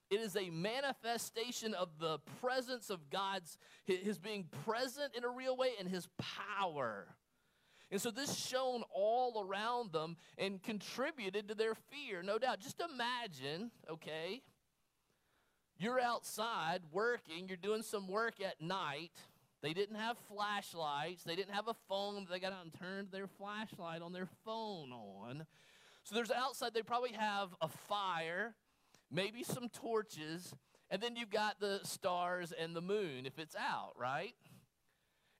It 0.10 0.20
is 0.20 0.36
a 0.36 0.50
manifestation 0.50 1.74
of 1.74 1.90
the 2.00 2.20
presence 2.42 2.90
of 2.90 3.10
God's, 3.10 3.58
his 3.86 4.18
being 4.18 4.46
present 4.66 5.16
in 5.16 5.24
a 5.24 5.30
real 5.30 5.56
way 5.56 5.72
and 5.80 5.88
his 5.88 6.08
power. 6.18 7.08
And 7.92 8.02
so 8.02 8.12
this 8.12 8.36
shone 8.36 8.84
all 8.94 9.46
around 9.48 9.92
them 9.92 10.18
and 10.38 10.62
contributed 10.62 11.48
to 11.48 11.56
their 11.56 11.76
fear, 11.76 12.22
no 12.22 12.38
doubt. 12.38 12.60
Just 12.60 12.82
imagine, 12.82 13.72
okay, 13.90 14.42
you're 15.78 16.00
outside 16.00 16.82
working, 16.92 17.48
you're 17.48 17.58
doing 17.58 17.82
some 17.82 18.08
work 18.08 18.42
at 18.42 18.62
night. 18.62 19.12
They 19.62 19.74
didn't 19.74 19.96
have 19.96 20.18
flashlights, 20.32 21.24
they 21.24 21.36
didn't 21.36 21.54
have 21.54 21.68
a 21.68 21.76
phone. 21.88 22.28
They 22.30 22.40
got 22.40 22.54
out 22.54 22.64
and 22.64 22.74
turned 22.74 23.12
their 23.12 23.28
flashlight 23.28 24.02
on 24.02 24.14
their 24.14 24.28
phone 24.46 24.92
on. 24.92 25.46
So 26.04 26.16
there's 26.16 26.32
outside, 26.32 26.74
they 26.74 26.82
probably 26.82 27.14
have 27.14 27.50
a 27.62 27.68
fire, 27.68 28.56
maybe 29.12 29.44
some 29.44 29.70
torches, 29.70 30.54
and 30.90 31.02
then 31.02 31.16
you've 31.16 31.30
got 31.30 31.60
the 31.60 31.80
stars 31.84 32.52
and 32.52 32.76
the 32.76 32.82
moon 32.82 33.26
if 33.26 33.38
it's 33.40 33.56
out, 33.56 33.94
right? 33.98 34.34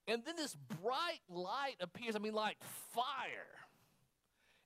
And 0.06 0.22
then 0.24 0.34
this 0.36 0.56
bright 0.82 1.20
light 1.28 1.76
appears, 1.80 2.16
I 2.16 2.18
mean, 2.18 2.34
like 2.34 2.56
fire. 2.92 3.46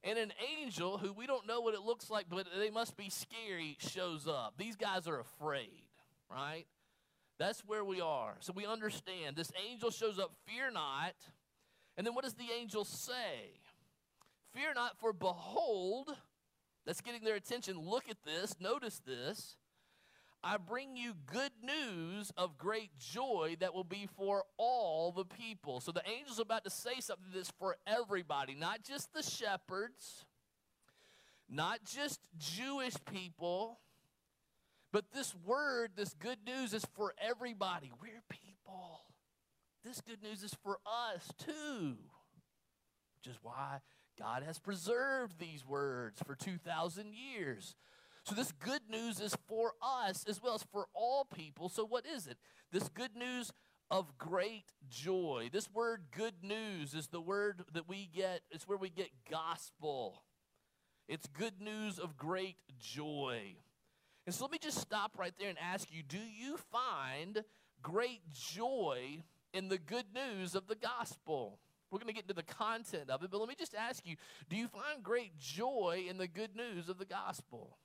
And 0.03 0.19
an 0.19 0.33
angel, 0.59 0.99
who 0.99 1.13
we 1.13 1.27
don't 1.27 1.47
know 1.47 1.61
what 1.61 1.75
it 1.75 1.81
looks 1.81 2.11
like, 2.11 2.27
but 2.29 2.47
they 2.59 2.71
must 2.71 2.97
be 2.97 3.09
scary, 3.09 3.77
shows 3.79 4.27
up. 4.29 4.55
These 4.59 4.77
guys 4.77 5.09
are 5.09 5.19
afraid, 5.19 5.89
right? 6.31 6.67
That's 7.39 7.61
where 7.61 7.85
we 7.85 8.01
are. 8.01 8.37
So 8.41 8.53
we 8.55 8.67
understand. 8.67 9.37
This 9.37 9.51
angel 9.69 9.91
shows 9.91 10.19
up, 10.19 10.33
fear 10.47 10.71
not. 10.71 11.15
And 11.97 12.07
then 12.07 12.15
what 12.15 12.25
does 12.25 12.35
the 12.35 12.49
angel 12.59 12.85
say? 12.85 13.61
Fear 14.55 14.75
not, 14.75 14.99
for 14.99 15.13
behold, 15.13 16.15
that's 16.87 17.01
getting 17.01 17.25
their 17.25 17.37
attention. 17.37 17.79
Look 17.79 18.09
at 18.09 18.17
this, 18.25 18.57
notice 18.61 19.01
this. 19.07 19.57
I 20.47 20.59
bring 20.59 20.95
you 20.95 21.15
good 21.33 21.53
news 21.63 22.31
of 22.37 22.59
great 22.59 22.91
joy 22.99 23.57
that 23.61 23.73
will 23.73 23.83
be 23.83 24.07
for 24.15 24.45
all 24.59 25.11
the 25.11 25.25
people. 25.25 25.81
So 25.81 25.91
the 25.91 26.07
angel's 26.07 26.39
about 26.39 26.65
to 26.65 26.71
say 26.71 27.01
something 27.01 27.31
that's 27.35 27.51
for 27.59 27.77
everybody, 27.87 28.55
not 28.55 28.85
just 28.85 29.15
the 29.15 29.23
shepherds, 29.23 30.27
not 31.49 31.85
just 31.85 32.21
Jewish 32.37 32.95
people, 33.11 33.79
but 34.93 35.07
this 35.15 35.35
word, 35.47 35.93
this 35.97 36.15
good 36.15 36.39
news 36.47 36.75
is 36.75 36.87
for 36.95 37.15
everybody. 37.19 37.91
We're 38.03 38.23
people. 38.29 39.01
This 39.83 40.03
good 40.03 40.23
news 40.23 40.43
is 40.43 40.55
for 40.63 40.79
us 40.87 41.27
too, 41.39 41.97
which 43.17 43.33
is 43.33 43.39
why 43.43 43.81
God 44.19 44.43
has 44.43 44.59
preserved 44.59 45.39
these 45.39 45.67
words 45.67 46.21
for 46.25 46.35
2,000 46.35 47.13
years 47.15 47.75
so, 48.25 48.35
this 48.35 48.53
good 48.53 48.81
news 48.89 49.21
is 49.21 49.37
for 49.47 49.73
us 49.83 50.25
as 50.27 50.43
well 50.43 50.55
as 50.55 50.65
for 50.73 50.87
all 50.95 51.27
people. 51.27 51.69
So, 51.69 51.85
what 51.85 52.07
is 52.07 52.27
it? 52.27 52.39
This 52.73 52.89
good 52.89 53.15
news 53.15 53.53
of 53.91 54.17
great 54.17 54.65
joy. 54.89 55.51
This 55.53 55.69
word 55.71 56.05
good 56.11 56.43
news 56.43 56.95
is 56.95 57.09
the 57.09 57.21
word 57.21 57.65
that 57.75 57.87
we 57.87 58.09
get, 58.15 58.41
it's 58.51 58.67
where 58.67 58.79
we 58.79 58.89
get 58.89 59.11
gospel. 59.31 60.23
It's 61.07 61.27
good 61.27 61.61
news 61.61 61.99
of 61.99 62.17
great 62.17 62.57
joy. 62.79 63.57
And 64.25 64.35
so 64.35 64.45
let 64.45 64.53
me 64.53 64.59
just 64.59 64.79
stop 64.79 65.19
right 65.19 65.35
there 65.39 65.51
and 65.51 65.59
ask 65.59 65.93
you 65.93 66.03
do 66.03 66.17
you 66.17 66.57
find 66.73 67.45
great 67.83 68.23
joy 68.33 69.23
in 69.53 69.69
the 69.69 69.77
good 69.77 70.07
news 70.15 70.55
of 70.55 70.67
the 70.67 70.77
gospel? 70.77 71.59
We're 71.95 72.01
going 72.01 72.09
to 72.09 72.15
get 72.15 72.25
into 72.25 72.35
the 72.35 72.43
content 72.43 73.09
of 73.09 73.23
it, 73.23 73.31
but 73.31 73.39
let 73.39 73.49
me 73.49 73.55
just 73.57 73.73
ask 73.73 74.05
you 74.05 74.17
do 74.51 74.57
you 74.57 74.67
find 74.67 75.01
great 75.01 75.39
joy 75.39 76.07
in 76.09 76.19
the 76.19 76.27
good 76.27 76.57
news 76.57 76.89
of 76.89 76.99
the 76.99 77.05
gospel? 77.05 77.79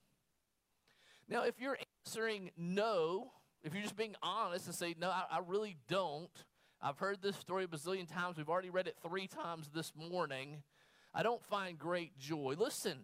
Now, 1.27 1.43
if 1.43 1.59
you're 1.59 1.77
answering 2.07 2.49
no, 2.57 3.33
if 3.63 3.71
you're 3.71 3.83
just 3.83 3.95
being 3.95 4.15
honest 4.23 4.65
and 4.65 4.73
say, 4.73 4.95
no, 4.99 5.09
I, 5.11 5.25
I 5.29 5.39
really 5.45 5.77
don't, 5.87 6.31
I've 6.81 6.97
heard 6.97 7.21
this 7.21 7.35
story 7.35 7.65
a 7.65 7.67
bazillion 7.67 8.11
times. 8.11 8.37
We've 8.37 8.49
already 8.49 8.71
read 8.71 8.87
it 8.87 8.95
three 9.07 9.27
times 9.27 9.69
this 9.75 9.93
morning. 9.95 10.63
I 11.13 11.21
don't 11.21 11.45
find 11.45 11.77
great 11.77 12.17
joy. 12.17 12.55
Listen, 12.57 12.97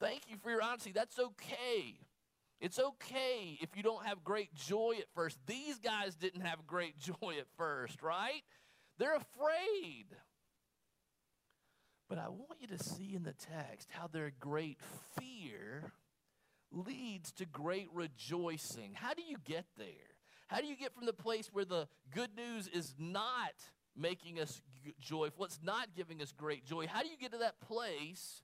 thank 0.00 0.22
you 0.28 0.36
for 0.42 0.50
your 0.50 0.62
honesty. 0.64 0.90
That's 0.90 1.20
okay. 1.20 1.94
It's 2.60 2.80
okay 2.80 3.56
if 3.60 3.76
you 3.76 3.84
don't 3.84 4.04
have 4.04 4.24
great 4.24 4.52
joy 4.52 4.96
at 4.98 5.06
first. 5.14 5.38
These 5.46 5.78
guys 5.78 6.16
didn't 6.16 6.40
have 6.40 6.66
great 6.66 6.98
joy 6.98 7.36
at 7.38 7.46
first, 7.56 8.02
right? 8.02 8.42
They're 8.98 9.16
afraid. 9.16 10.06
But 12.08 12.18
I 12.18 12.28
want 12.28 12.60
you 12.60 12.68
to 12.68 12.82
see 12.82 13.14
in 13.14 13.22
the 13.22 13.34
text 13.34 13.88
how 13.90 14.06
their 14.06 14.32
great 14.40 14.78
fear 15.18 15.92
leads 16.72 17.32
to 17.32 17.46
great 17.46 17.88
rejoicing. 17.92 18.92
How 18.94 19.14
do 19.14 19.22
you 19.22 19.36
get 19.44 19.64
there? 19.76 19.86
How 20.48 20.60
do 20.60 20.66
you 20.66 20.76
get 20.76 20.94
from 20.94 21.06
the 21.06 21.12
place 21.12 21.50
where 21.52 21.64
the 21.64 21.88
good 22.14 22.30
news 22.34 22.68
is 22.68 22.94
not 22.98 23.52
making 23.94 24.40
us 24.40 24.62
joyful, 25.00 25.44
it's 25.44 25.60
not 25.62 25.88
giving 25.94 26.22
us 26.22 26.32
great 26.32 26.64
joy? 26.64 26.86
How 26.86 27.02
do 27.02 27.08
you 27.08 27.16
get 27.18 27.32
to 27.32 27.38
that 27.38 27.60
place 27.60 28.42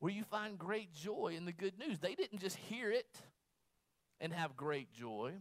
where 0.00 0.12
you 0.12 0.24
find 0.24 0.58
great 0.58 0.92
joy 0.92 1.34
in 1.36 1.44
the 1.44 1.52
good 1.52 1.78
news? 1.78 2.00
They 2.00 2.14
didn't 2.14 2.40
just 2.40 2.56
hear 2.56 2.90
it 2.90 3.16
and 4.20 4.32
have 4.32 4.56
great 4.56 4.92
joy. 4.92 5.34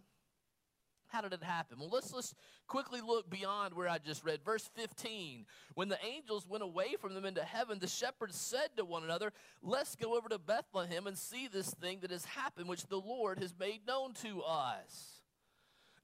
How 1.07 1.21
did 1.21 1.33
it 1.33 1.43
happen? 1.43 1.79
Well, 1.79 1.89
let's, 1.89 2.13
let's 2.13 2.35
quickly 2.67 3.01
look 3.01 3.29
beyond 3.29 3.73
where 3.73 3.87
I 3.87 3.97
just 3.97 4.25
read. 4.25 4.43
Verse 4.43 4.69
15. 4.75 5.45
When 5.73 5.89
the 5.89 5.97
angels 6.05 6.47
went 6.47 6.63
away 6.63 6.95
from 6.99 7.13
them 7.13 7.25
into 7.25 7.43
heaven, 7.43 7.79
the 7.79 7.87
shepherds 7.87 8.35
said 8.35 8.69
to 8.75 8.85
one 8.85 9.03
another, 9.03 9.31
Let's 9.61 9.95
go 9.95 10.17
over 10.17 10.29
to 10.29 10.37
Bethlehem 10.37 11.07
and 11.07 11.17
see 11.17 11.47
this 11.47 11.69
thing 11.69 11.99
that 12.01 12.11
has 12.11 12.25
happened, 12.25 12.67
which 12.67 12.87
the 12.87 12.99
Lord 12.99 13.39
has 13.39 13.53
made 13.57 13.87
known 13.87 14.13
to 14.23 14.41
us. 14.41 15.21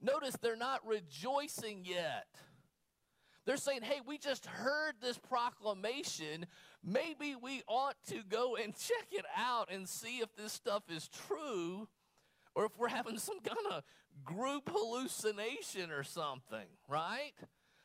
Notice 0.00 0.36
they're 0.40 0.56
not 0.56 0.86
rejoicing 0.86 1.82
yet. 1.84 2.26
They're 3.46 3.56
saying, 3.56 3.82
hey, 3.82 4.00
we 4.06 4.16
just 4.16 4.46
heard 4.46 4.94
this 5.00 5.18
proclamation. 5.18 6.46
Maybe 6.82 7.34
we 7.40 7.62
ought 7.66 7.96
to 8.08 8.22
go 8.28 8.56
and 8.56 8.74
check 8.78 9.06
it 9.12 9.24
out 9.36 9.70
and 9.70 9.88
see 9.88 10.18
if 10.18 10.34
this 10.36 10.52
stuff 10.52 10.82
is 10.88 11.08
true 11.28 11.88
or 12.54 12.66
if 12.66 12.72
we're 12.78 12.88
having 12.88 13.18
some 13.18 13.40
kind 13.40 13.58
of 13.70 13.82
group 14.22 14.70
hallucination 14.72 15.90
or 15.90 16.04
something, 16.04 16.66
right? 16.88 17.32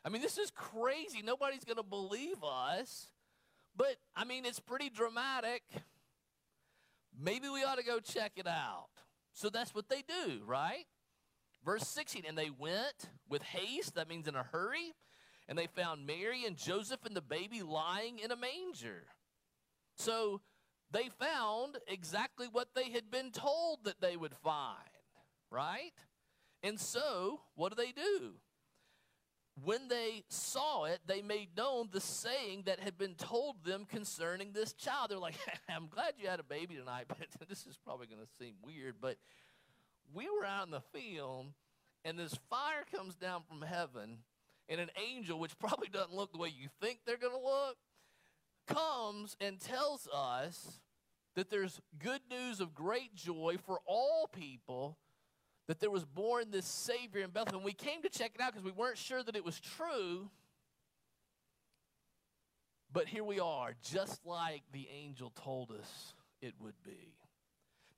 I 0.04 0.08
mean, 0.08 0.22
this 0.22 0.38
is 0.38 0.50
crazy. 0.50 1.22
Nobody's 1.22 1.64
going 1.64 1.76
to 1.76 1.82
believe 1.82 2.42
us. 2.42 3.08
But, 3.76 3.96
I 4.16 4.24
mean, 4.24 4.44
it's 4.46 4.60
pretty 4.60 4.90
dramatic. 4.90 5.62
Maybe 7.18 7.48
we 7.48 7.62
ought 7.64 7.78
to 7.78 7.84
go 7.84 8.00
check 8.00 8.32
it 8.36 8.46
out. 8.46 8.88
So 9.32 9.48
that's 9.48 9.74
what 9.74 9.88
they 9.88 10.02
do, 10.02 10.42
right? 10.46 10.86
Verse 11.64 11.86
16, 11.86 12.24
and 12.26 12.36
they 12.36 12.50
went 12.50 13.10
with 13.28 13.42
haste, 13.42 13.94
that 13.94 14.08
means 14.08 14.26
in 14.26 14.34
a 14.34 14.42
hurry, 14.42 14.94
and 15.48 15.58
they 15.58 15.66
found 15.66 16.06
Mary 16.06 16.44
and 16.46 16.56
Joseph 16.56 17.04
and 17.04 17.14
the 17.14 17.20
baby 17.20 17.62
lying 17.62 18.18
in 18.18 18.30
a 18.30 18.36
manger. 18.36 19.04
So 19.96 20.40
they 20.90 21.10
found 21.18 21.78
exactly 21.86 22.46
what 22.50 22.68
they 22.74 22.90
had 22.90 23.10
been 23.10 23.30
told 23.30 23.84
that 23.84 24.00
they 24.00 24.16
would 24.16 24.34
find, 24.42 24.78
right? 25.50 25.92
And 26.62 26.78
so, 26.78 27.40
what 27.54 27.74
do 27.74 27.82
they 27.82 27.92
do? 27.92 28.34
When 29.62 29.88
they 29.88 30.24
saw 30.28 30.84
it, 30.84 31.00
they 31.06 31.22
made 31.22 31.48
known 31.56 31.88
the 31.92 32.00
saying 32.00 32.62
that 32.66 32.80
had 32.80 32.96
been 32.96 33.14
told 33.14 33.64
them 33.64 33.84
concerning 33.84 34.52
this 34.52 34.72
child. 34.72 35.10
They're 35.10 35.18
like, 35.18 35.36
I'm 35.68 35.88
glad 35.88 36.14
you 36.18 36.28
had 36.28 36.40
a 36.40 36.44
baby 36.44 36.76
tonight, 36.76 37.06
but 37.08 37.48
this 37.48 37.66
is 37.66 37.76
probably 37.84 38.06
going 38.06 38.20
to 38.20 38.28
seem 38.38 38.54
weird. 38.64 38.96
But 39.00 39.16
we 40.14 40.28
were 40.30 40.46
out 40.46 40.66
in 40.66 40.70
the 40.70 40.82
field, 40.92 41.46
and 42.04 42.18
this 42.18 42.34
fire 42.48 42.84
comes 42.94 43.14
down 43.16 43.42
from 43.48 43.62
heaven, 43.62 44.18
and 44.68 44.80
an 44.80 44.90
angel, 45.02 45.38
which 45.38 45.58
probably 45.58 45.88
doesn't 45.88 46.14
look 46.14 46.32
the 46.32 46.38
way 46.38 46.48
you 46.48 46.68
think 46.80 47.00
they're 47.04 47.16
going 47.16 47.38
to 47.38 47.44
look, 47.44 47.76
comes 48.66 49.36
and 49.40 49.60
tells 49.60 50.08
us 50.14 50.80
that 51.34 51.50
there's 51.50 51.80
good 51.98 52.20
news 52.30 52.60
of 52.60 52.74
great 52.74 53.14
joy 53.14 53.56
for 53.64 53.80
all 53.86 54.28
people 54.28 54.96
that 55.70 55.78
there 55.78 55.88
was 55.88 56.04
born 56.04 56.50
this 56.50 56.66
Savior 56.66 57.22
in 57.22 57.30
Bethlehem. 57.30 57.62
We 57.62 57.72
came 57.72 58.02
to 58.02 58.08
check 58.08 58.32
it 58.34 58.40
out 58.40 58.50
because 58.50 58.64
we 58.64 58.72
weren't 58.72 58.98
sure 58.98 59.22
that 59.22 59.36
it 59.36 59.44
was 59.44 59.60
true. 59.60 60.28
But 62.92 63.06
here 63.06 63.22
we 63.22 63.38
are, 63.38 63.76
just 63.80 64.26
like 64.26 64.62
the 64.72 64.88
angel 64.92 65.32
told 65.44 65.70
us 65.70 66.14
it 66.42 66.54
would 66.60 66.74
be. 66.84 67.14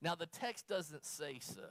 Now, 0.03 0.15
the 0.15 0.27
text 0.27 0.69
doesn't 0.69 1.07
say 1.07 1.39
so. 1.41 1.63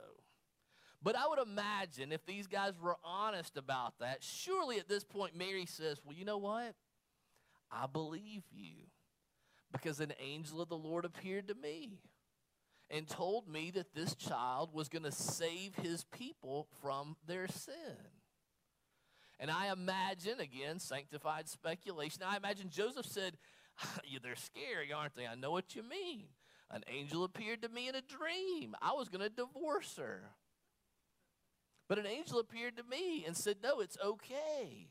But 1.00 1.14
I 1.14 1.28
would 1.28 1.38
imagine 1.38 2.10
if 2.10 2.26
these 2.26 2.48
guys 2.48 2.72
were 2.82 2.96
honest 3.04 3.56
about 3.56 3.94
that, 4.00 4.24
surely 4.24 4.80
at 4.80 4.88
this 4.88 5.04
point 5.04 5.36
Mary 5.36 5.66
says, 5.66 6.00
Well, 6.04 6.16
you 6.16 6.24
know 6.24 6.38
what? 6.38 6.74
I 7.70 7.86
believe 7.86 8.42
you 8.50 8.86
because 9.70 10.00
an 10.00 10.14
angel 10.18 10.60
of 10.60 10.68
the 10.68 10.76
Lord 10.76 11.04
appeared 11.04 11.46
to 11.46 11.54
me 11.54 12.00
and 12.92 13.08
told 13.08 13.48
me 13.48 13.70
that 13.70 13.94
this 13.94 14.14
child 14.14 14.74
was 14.74 14.90
going 14.90 15.02
to 15.02 15.10
save 15.10 15.74
his 15.76 16.04
people 16.04 16.68
from 16.82 17.16
their 17.26 17.48
sin. 17.48 17.96
And 19.40 19.50
I 19.50 19.72
imagine, 19.72 20.38
again, 20.38 20.78
sanctified 20.78 21.48
speculation, 21.48 22.22
I 22.24 22.36
imagine 22.36 22.68
Joseph 22.70 23.06
said, 23.06 23.38
They're 24.22 24.36
scary, 24.36 24.92
aren't 24.92 25.16
they? 25.16 25.26
I 25.26 25.34
know 25.34 25.50
what 25.50 25.74
you 25.74 25.82
mean. 25.82 26.26
An 26.70 26.84
angel 26.86 27.24
appeared 27.24 27.62
to 27.62 27.68
me 27.68 27.88
in 27.88 27.94
a 27.94 28.02
dream. 28.02 28.76
I 28.80 28.92
was 28.92 29.08
going 29.08 29.22
to 29.22 29.34
divorce 29.34 29.96
her. 29.96 30.30
But 31.88 31.98
an 31.98 32.06
angel 32.06 32.38
appeared 32.38 32.76
to 32.76 32.82
me 32.84 33.24
and 33.26 33.36
said, 33.36 33.56
No, 33.62 33.80
it's 33.80 33.98
okay. 34.04 34.88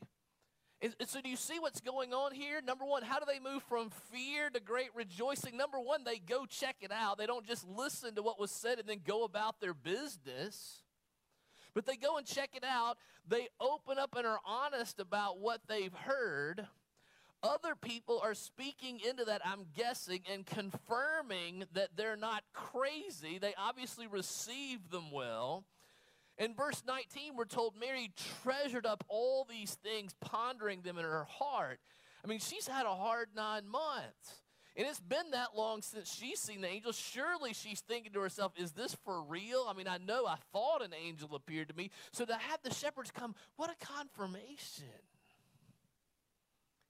And, 0.82 0.96
and, 0.98 1.08
so, 1.08 1.20
do 1.20 1.30
you 1.30 1.36
see 1.36 1.60
what's 1.60 1.80
going 1.80 2.12
on 2.12 2.32
here? 2.32 2.60
Number 2.60 2.84
one, 2.84 3.04
how 3.04 3.20
do 3.20 3.24
they 3.24 3.38
move 3.38 3.62
from 3.68 3.90
fear 4.10 4.50
to 4.50 4.58
great 4.58 4.88
rejoicing? 4.96 5.56
Number 5.56 5.78
one, 5.78 6.02
they 6.02 6.18
go 6.18 6.44
check 6.44 6.74
it 6.80 6.90
out. 6.90 7.18
They 7.18 7.26
don't 7.26 7.46
just 7.46 7.64
listen 7.68 8.16
to 8.16 8.22
what 8.22 8.40
was 8.40 8.50
said 8.50 8.80
and 8.80 8.88
then 8.88 9.00
go 9.06 9.22
about 9.22 9.60
their 9.60 9.74
business, 9.74 10.82
but 11.72 11.86
they 11.86 11.94
go 11.94 12.16
and 12.16 12.26
check 12.26 12.50
it 12.56 12.64
out. 12.64 12.98
They 13.28 13.46
open 13.60 13.96
up 13.96 14.16
and 14.16 14.26
are 14.26 14.40
honest 14.44 14.98
about 14.98 15.38
what 15.38 15.60
they've 15.68 15.94
heard. 15.94 16.66
Other 17.44 17.76
people 17.80 18.20
are 18.20 18.34
speaking 18.34 19.00
into 19.08 19.24
that, 19.24 19.40
I'm 19.44 19.66
guessing, 19.76 20.22
and 20.32 20.44
confirming 20.44 21.64
that 21.74 21.90
they're 21.96 22.16
not 22.16 22.42
crazy. 22.52 23.38
They 23.38 23.54
obviously 23.56 24.08
received 24.08 24.90
them 24.90 25.12
well. 25.12 25.64
In 26.38 26.54
verse 26.54 26.82
19, 26.86 27.36
we're 27.36 27.44
told 27.44 27.74
Mary 27.78 28.10
treasured 28.42 28.86
up 28.86 29.04
all 29.08 29.46
these 29.48 29.74
things, 29.74 30.14
pondering 30.20 30.82
them 30.82 30.98
in 30.98 31.04
her 31.04 31.24
heart. 31.24 31.78
I 32.24 32.28
mean, 32.28 32.38
she's 32.38 32.66
had 32.66 32.86
a 32.86 32.94
hard 32.94 33.28
nine 33.36 33.68
months. 33.68 34.42
And 34.74 34.86
it's 34.86 35.00
been 35.00 35.32
that 35.32 35.54
long 35.54 35.82
since 35.82 36.14
she's 36.14 36.40
seen 36.40 36.62
the 36.62 36.68
angel. 36.68 36.92
Surely 36.92 37.52
she's 37.52 37.80
thinking 37.80 38.12
to 38.14 38.20
herself, 38.20 38.52
is 38.56 38.72
this 38.72 38.96
for 39.04 39.22
real? 39.22 39.66
I 39.68 39.74
mean, 39.74 39.86
I 39.86 39.98
know 39.98 40.26
I 40.26 40.36
thought 40.52 40.82
an 40.82 40.94
angel 40.94 41.34
appeared 41.34 41.68
to 41.68 41.76
me. 41.76 41.90
So 42.12 42.24
to 42.24 42.34
have 42.34 42.62
the 42.62 42.72
shepherds 42.72 43.10
come, 43.10 43.34
what 43.56 43.70
a 43.70 43.86
confirmation. 43.86 44.86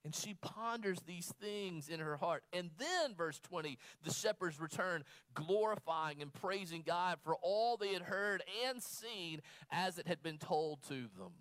And 0.05 0.15
she 0.15 0.35
ponders 0.35 0.99
these 1.07 1.33
things 1.41 1.89
in 1.89 2.01
her 2.01 2.17
heart. 2.17 2.43
And 2.53 2.71
then, 2.77 3.15
verse 3.17 3.39
20, 3.41 3.79
the 4.03 4.13
shepherds 4.13 4.59
return, 4.59 5.05
glorifying 5.35 6.21
and 6.21 6.33
praising 6.33 6.83
God 6.85 7.19
for 7.23 7.37
all 7.41 7.77
they 7.77 7.93
had 7.93 8.03
heard 8.03 8.43
and 8.67 8.83
seen 8.83 9.43
as 9.71 9.99
it 9.99 10.09
had 10.09 10.23
been 10.23 10.39
told 10.39 10.83
to 10.89 11.09
them. 11.17 11.33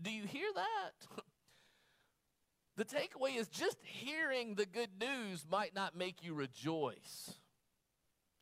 Do 0.00 0.10
you 0.10 0.24
hear 0.24 0.48
that? 0.54 1.22
the 2.76 2.84
takeaway 2.84 3.38
is 3.38 3.48
just 3.48 3.78
hearing 3.82 4.54
the 4.54 4.66
good 4.66 4.90
news 5.00 5.46
might 5.50 5.74
not 5.74 5.96
make 5.96 6.22
you 6.22 6.34
rejoice. 6.34 7.32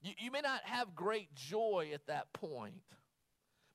You, 0.03 0.15
you 0.19 0.31
may 0.33 0.41
not 0.41 0.63
have 0.65 0.97
great 0.97 1.33
joy 1.35 1.91
at 1.95 2.07
that 2.09 2.33
point. 2.33 2.83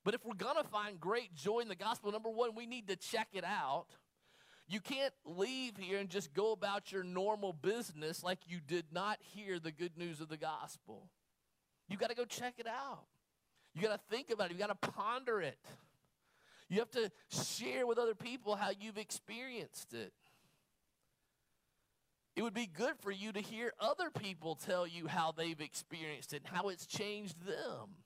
But 0.04 0.14
if 0.14 0.24
we're 0.24 0.34
going 0.34 0.56
to 0.56 0.68
find 0.68 0.98
great 0.98 1.34
joy 1.34 1.60
in 1.60 1.68
the 1.68 1.74
gospel, 1.74 2.10
number 2.10 2.30
one, 2.30 2.54
we 2.54 2.66
need 2.66 2.88
to 2.88 2.96
check 2.96 3.28
it 3.32 3.44
out. 3.44 3.86
You 4.70 4.78
can't 4.78 5.12
leave 5.24 5.76
here 5.76 5.98
and 5.98 6.08
just 6.08 6.32
go 6.32 6.52
about 6.52 6.92
your 6.92 7.02
normal 7.02 7.52
business 7.52 8.22
like 8.22 8.38
you 8.46 8.60
did 8.64 8.84
not 8.92 9.18
hear 9.20 9.58
the 9.58 9.72
good 9.72 9.98
news 9.98 10.20
of 10.20 10.28
the 10.28 10.36
gospel. 10.36 11.10
You 11.88 11.96
got 11.96 12.10
to 12.10 12.14
go 12.14 12.24
check 12.24 12.54
it 12.58 12.68
out. 12.68 13.02
You 13.74 13.82
got 13.82 13.96
to 13.96 14.16
think 14.16 14.30
about 14.30 14.50
it. 14.50 14.52
You 14.52 14.60
got 14.60 14.80
to 14.80 14.90
ponder 14.90 15.40
it. 15.40 15.58
You 16.68 16.78
have 16.78 16.90
to 16.92 17.10
share 17.30 17.84
with 17.84 17.98
other 17.98 18.14
people 18.14 18.54
how 18.54 18.70
you've 18.78 18.96
experienced 18.96 19.92
it. 19.92 20.12
It 22.36 22.42
would 22.42 22.54
be 22.54 22.66
good 22.66 22.94
for 23.00 23.10
you 23.10 23.32
to 23.32 23.40
hear 23.40 23.72
other 23.80 24.08
people 24.08 24.54
tell 24.54 24.86
you 24.86 25.08
how 25.08 25.32
they've 25.36 25.60
experienced 25.60 26.32
it 26.32 26.42
and 26.46 26.56
how 26.56 26.68
it's 26.68 26.86
changed 26.86 27.44
them. 27.44 27.96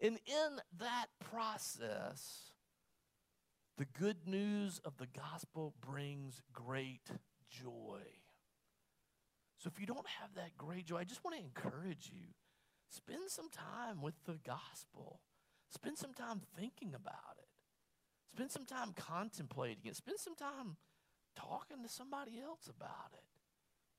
And 0.00 0.20
in 0.24 0.60
that 0.78 1.06
process, 1.32 2.52
the 3.76 3.86
good 3.98 4.26
news 4.26 4.80
of 4.84 4.96
the 4.96 5.06
gospel 5.06 5.74
brings 5.86 6.40
great 6.52 7.10
joy. 7.50 8.00
So 9.58 9.70
if 9.72 9.80
you 9.80 9.86
don't 9.86 10.06
have 10.20 10.30
that 10.36 10.56
great 10.56 10.86
joy, 10.86 10.98
I 10.98 11.04
just 11.04 11.24
want 11.24 11.36
to 11.36 11.42
encourage 11.42 12.10
you. 12.12 12.28
Spend 12.90 13.28
some 13.28 13.50
time 13.50 14.00
with 14.00 14.14
the 14.24 14.38
gospel. 14.46 15.20
Spend 15.70 15.98
some 15.98 16.14
time 16.14 16.40
thinking 16.58 16.94
about 16.94 17.36
it. 17.38 17.48
Spend 18.34 18.50
some 18.50 18.64
time 18.64 18.92
contemplating 18.96 19.84
it. 19.84 19.96
Spend 19.96 20.18
some 20.18 20.36
time 20.36 20.76
talking 21.36 21.82
to 21.82 21.88
somebody 21.88 22.40
else 22.42 22.68
about 22.68 23.12
it. 23.12 23.24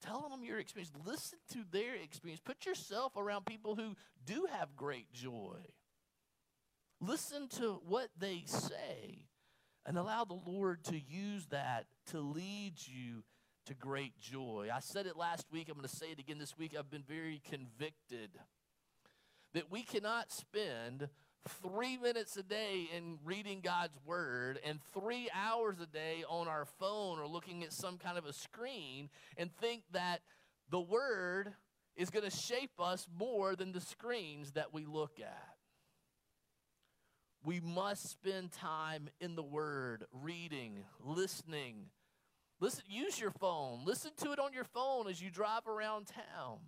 Telling 0.06 0.32
them 0.32 0.44
your 0.44 0.60
experience. 0.60 0.92
Listen 1.06 1.40
to 1.54 1.64
their 1.72 1.96
experience. 1.96 2.42
Put 2.44 2.66
yourself 2.66 3.18
around 3.18 3.46
people 3.46 3.76
who 3.76 3.96
do 4.26 4.48
have 4.52 4.76
great 4.76 5.12
joy. 5.12 5.58
Listen 7.02 7.48
to 7.50 7.82
what 7.86 8.10
they 8.18 8.44
say 8.46 9.28
and 9.88 9.98
allow 9.98 10.26
the 10.26 10.38
Lord 10.46 10.84
to 10.86 11.00
use 11.00 11.48
that 11.48 11.86
to 12.12 12.20
lead 12.20 12.74
you 12.86 13.24
to 13.66 13.74
great 13.74 14.20
joy. 14.20 14.68
I 14.72 14.82
said 14.82 15.08
it 15.08 15.16
last 15.16 15.48
week, 15.52 15.70
I'm 15.70 15.76
going 15.76 15.88
to 15.88 15.96
say 15.96 16.08
it 16.08 16.20
again 16.20 16.38
this 16.38 16.58
week. 16.58 16.76
I've 16.78 16.92
been 16.92 17.04
very 17.08 17.42
convicted 17.50 18.32
that 19.54 19.72
we 19.72 19.84
cannot 19.84 20.32
spend 20.32 21.08
three 21.64 21.98
minutes 21.98 22.36
a 22.36 22.44
day 22.44 22.90
in 22.96 23.18
reading 23.24 23.62
God's 23.62 23.98
Word 24.06 24.60
and 24.66 24.80
three 24.94 25.30
hours 25.34 25.78
a 25.82 25.86
day 25.86 26.26
on 26.30 26.50
our 26.50 26.66
phone 26.66 27.20
or 27.20 27.28
looking 27.28 27.64
at 27.64 27.72
some 27.72 27.98
kind 27.98 28.18
of 28.18 28.26
a 28.26 28.34
screen 28.34 29.10
and 29.38 29.50
think 29.56 29.84
that 29.94 30.22
the 30.70 30.82
Word 30.82 31.54
is 31.96 32.10
going 32.10 32.30
to 32.30 32.36
shape 32.36 32.80
us 32.80 33.08
more 33.18 33.56
than 33.56 33.72
the 33.72 33.82
screens 33.82 34.52
that 34.52 34.74
we 34.74 34.86
look 34.86 35.20
at. 35.20 35.57
We 37.44 37.60
must 37.60 38.10
spend 38.10 38.52
time 38.52 39.10
in 39.20 39.36
the 39.36 39.44
Word, 39.44 40.06
reading, 40.12 40.84
listening. 41.04 41.86
Listen, 42.60 42.84
use 42.90 43.20
your 43.20 43.32
phone. 43.32 43.86
Listen 43.86 44.12
to 44.18 44.32
it 44.32 44.40
on 44.40 44.54
your 44.54 44.64
phone 44.64 45.08
as 45.08 45.22
you 45.22 45.30
drive 45.30 45.68
around 45.68 46.08
town. 46.08 46.60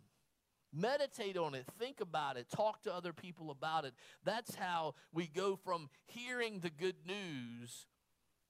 Meditate 0.71 1.35
on 1.35 1.55
it, 1.55 1.65
think 1.79 1.99
about 1.99 2.37
it, 2.37 2.45
talk 2.55 2.83
to 2.83 2.93
other 2.93 3.11
people 3.11 3.49
about 3.49 3.85
it. 3.85 3.93
That's 4.23 4.53
how 4.53 4.93
we 5.11 5.25
go 5.25 5.55
from 5.55 5.89
hearing 6.05 6.59
the 6.59 6.69
good 6.69 7.07
news 7.07 7.87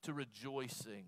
to 0.04 0.14
rejoicing. 0.14 1.06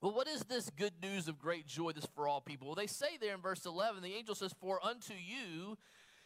Well, 0.00 0.14
what 0.14 0.28
is 0.28 0.42
this 0.42 0.70
good 0.70 0.92
news 1.02 1.26
of 1.26 1.38
great 1.38 1.66
joy 1.66 1.92
this 1.92 2.06
for 2.14 2.28
all 2.28 2.40
people? 2.40 2.68
Well, 2.68 2.74
they 2.76 2.86
say 2.86 3.16
there 3.20 3.34
in 3.34 3.40
verse 3.40 3.64
11, 3.64 4.02
the 4.02 4.14
angel 4.14 4.34
says, 4.34 4.54
For 4.60 4.78
unto 4.84 5.14
you 5.14 5.78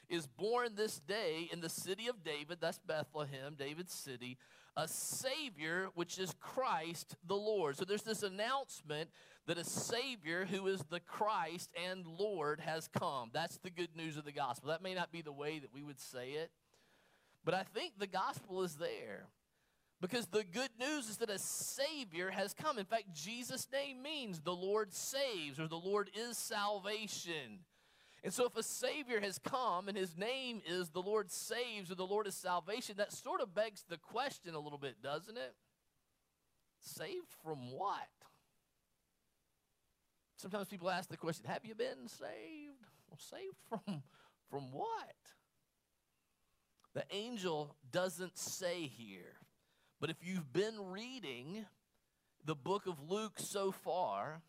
is 0.09 0.27
born 0.27 0.71
this 0.75 0.99
day 1.01 1.49
in 1.53 1.61
the 1.61 1.69
city 1.69 2.09
of 2.09 2.23
David, 2.23 2.59
that's 2.61 2.79
Bethlehem, 2.79 3.55
David's 3.59 3.93
city, 3.93 4.39
a 4.77 4.87
Savior, 4.87 5.89
which 5.95 6.19
is 6.19 6.35
Christ 6.41 7.17
the 7.27 7.35
Lord. 7.35 7.77
So 7.77 7.85
there's 7.85 8.03
this 8.03 8.23
announcement 8.23 9.11
that 9.47 9.59
a 9.59 9.65
Savior 9.65 10.47
who 10.47 10.67
is 10.69 10.85
the 10.89 11.01
Christ 11.01 11.71
and 11.91 12.07
Lord 12.07 12.61
has 12.61 12.89
come. 12.89 13.31
That's 13.33 13.59
the 13.59 13.71
good 13.71 13.97
news 13.97 14.17
of 14.17 14.25
the 14.25 14.33
gospel. 14.33 14.69
That 14.69 14.83
may 14.83 14.95
not 14.95 15.11
be 15.11 15.23
the 15.23 15.33
way 15.33 15.59
that 15.59 15.75
we 15.75 15.83
would 15.83 16.01
say 16.01 16.31
it, 16.31 16.51
but 17.45 17.55
I 17.55 17.63
think 17.63 17.95
the 17.99 18.07
gospel 18.07 18.63
is 18.63 18.77
there. 18.77 19.27
Because 20.01 20.27
the 20.27 20.45
good 20.45 20.71
news 20.79 21.09
is 21.09 21.17
that 21.17 21.31
a 21.31 21.41
Savior 21.41 22.31
has 22.31 22.55
come. 22.55 22.79
In 22.79 22.85
fact, 22.85 23.13
Jesus' 23.13 23.67
name 23.73 24.01
means 24.01 24.41
the 24.41 24.55
Lord 24.55 24.95
saves 24.95 25.59
or 25.59 25.67
the 25.67 25.77
Lord 25.77 26.09
is 26.15 26.39
salvation. 26.39 27.65
And 28.25 28.33
so, 28.33 28.47
if 28.47 28.57
a 28.57 28.63
Savior 28.63 29.21
has 29.21 29.39
come 29.39 29.89
and 29.89 29.97
his 29.97 30.17
name 30.17 30.61
is 30.67 30.91
the 30.91 31.03
Lord 31.03 31.31
saves 31.31 31.91
or 31.91 31.95
the 31.95 32.07
Lord 32.07 32.27
is 32.27 32.35
salvation, 32.35 32.97
that 32.99 33.13
sort 33.13 33.41
of 33.41 33.55
begs 33.55 33.85
the 33.89 33.97
question 33.97 34.55
a 34.55 34.61
little 34.61 34.79
bit, 34.79 35.01
doesn't 35.03 35.37
it? 35.37 35.55
Saved 36.81 37.33
from 37.45 37.71
what? 37.71 38.09
Sometimes 40.37 40.69
people 40.69 40.91
ask 40.91 41.09
the 41.09 41.17
question, 41.17 41.47
Have 41.49 41.65
you 41.65 41.75
been 41.75 42.09
saved? 42.09 42.85
Well, 43.09 43.19
saved 43.19 43.57
from, 43.69 44.03
from 44.51 44.73
what? 44.73 45.15
The 46.95 47.05
angel 47.11 47.77
doesn't 47.93 48.37
say 48.37 48.87
here. 48.87 49.37
But 50.01 50.11
if 50.11 50.17
you've 50.23 50.53
been 50.53 50.91
reading 50.91 51.67
the 52.45 52.55
book 52.55 52.87
of 52.87 53.11
Luke 53.11 53.35
so 53.37 53.73
far, 53.73 54.43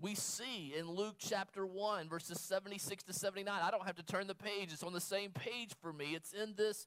we 0.00 0.14
see 0.14 0.74
in 0.76 0.90
Luke 0.90 1.16
chapter 1.18 1.66
1, 1.66 2.08
verses 2.08 2.40
76 2.40 3.04
to 3.04 3.12
79. 3.12 3.60
I 3.62 3.70
don't 3.70 3.86
have 3.86 3.96
to 3.96 4.04
turn 4.04 4.26
the 4.26 4.34
page, 4.34 4.72
it's 4.72 4.82
on 4.82 4.92
the 4.92 5.00
same 5.00 5.30
page 5.30 5.72
for 5.80 5.92
me. 5.92 6.14
It's 6.14 6.32
in 6.32 6.54
this 6.56 6.86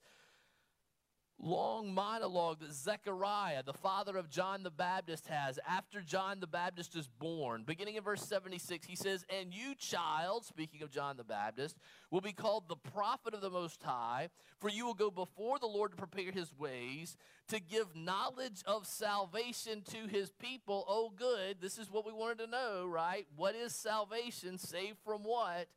long 1.42 1.94
monologue 1.94 2.60
that 2.60 2.74
Zechariah, 2.74 3.64
the 3.64 3.74
father 3.74 4.18
of 4.18 4.30
John 4.30 4.64
the 4.64 4.70
Baptist, 4.70 5.28
has 5.28 5.60
after 5.68 6.02
John 6.02 6.40
the 6.40 6.48
Baptist 6.48 6.96
is 6.96 7.08
born. 7.08 7.64
Beginning 7.66 7.96
in 7.96 8.04
verse 8.04 8.22
76, 8.22 8.86
he 8.86 8.96
says, 8.96 9.26
And 9.30 9.54
you, 9.54 9.76
child, 9.76 10.46
speaking 10.46 10.82
of 10.82 10.92
John 10.92 11.18
the 11.18 11.24
Baptist, 11.24 11.78
will 12.12 12.22
be 12.22 12.34
called 12.34 12.68
the 12.68 12.76
prophet 12.76 13.34
of 13.34 13.42
the 13.42 13.50
Most 13.50 13.82
High, 13.82 14.30
for 14.60 14.70
you 14.70 14.86
will 14.86 14.94
go 14.94 15.10
before 15.10 15.60
the 15.60 15.68
Lord 15.68 15.92
to 15.92 15.98
prepare 15.98 16.32
his 16.32 16.54
ways, 16.58 17.16
to 17.48 17.60
give 17.60 17.96
knowledge 17.96 18.62
of 18.66 18.86
salvation 18.86 19.82
to 19.92 20.08
his 20.08 20.32
people. 20.32 20.86
Oh, 20.88 21.12
good. 21.16 21.58
This 21.62 21.78
is 21.78 21.90
what 21.90 22.06
we 22.06 22.14
wanted 22.14 22.40
to 22.40 22.48
know, 22.48 22.86
right? 22.86 23.26
What 23.36 23.56
is 23.56 23.74
salvation? 23.74 24.58
Saved 24.58 24.98
from 25.06 25.24
what? 25.24 25.68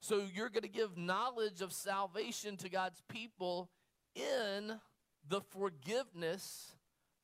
So 0.00 0.22
you're 0.32 0.48
going 0.48 0.62
to 0.62 0.68
give 0.68 0.96
knowledge 0.96 1.60
of 1.60 1.72
salvation 1.72 2.56
to 2.58 2.70
God's 2.70 3.02
people 3.08 3.70
in 4.14 4.80
the 5.28 5.40
forgiveness 5.40 6.72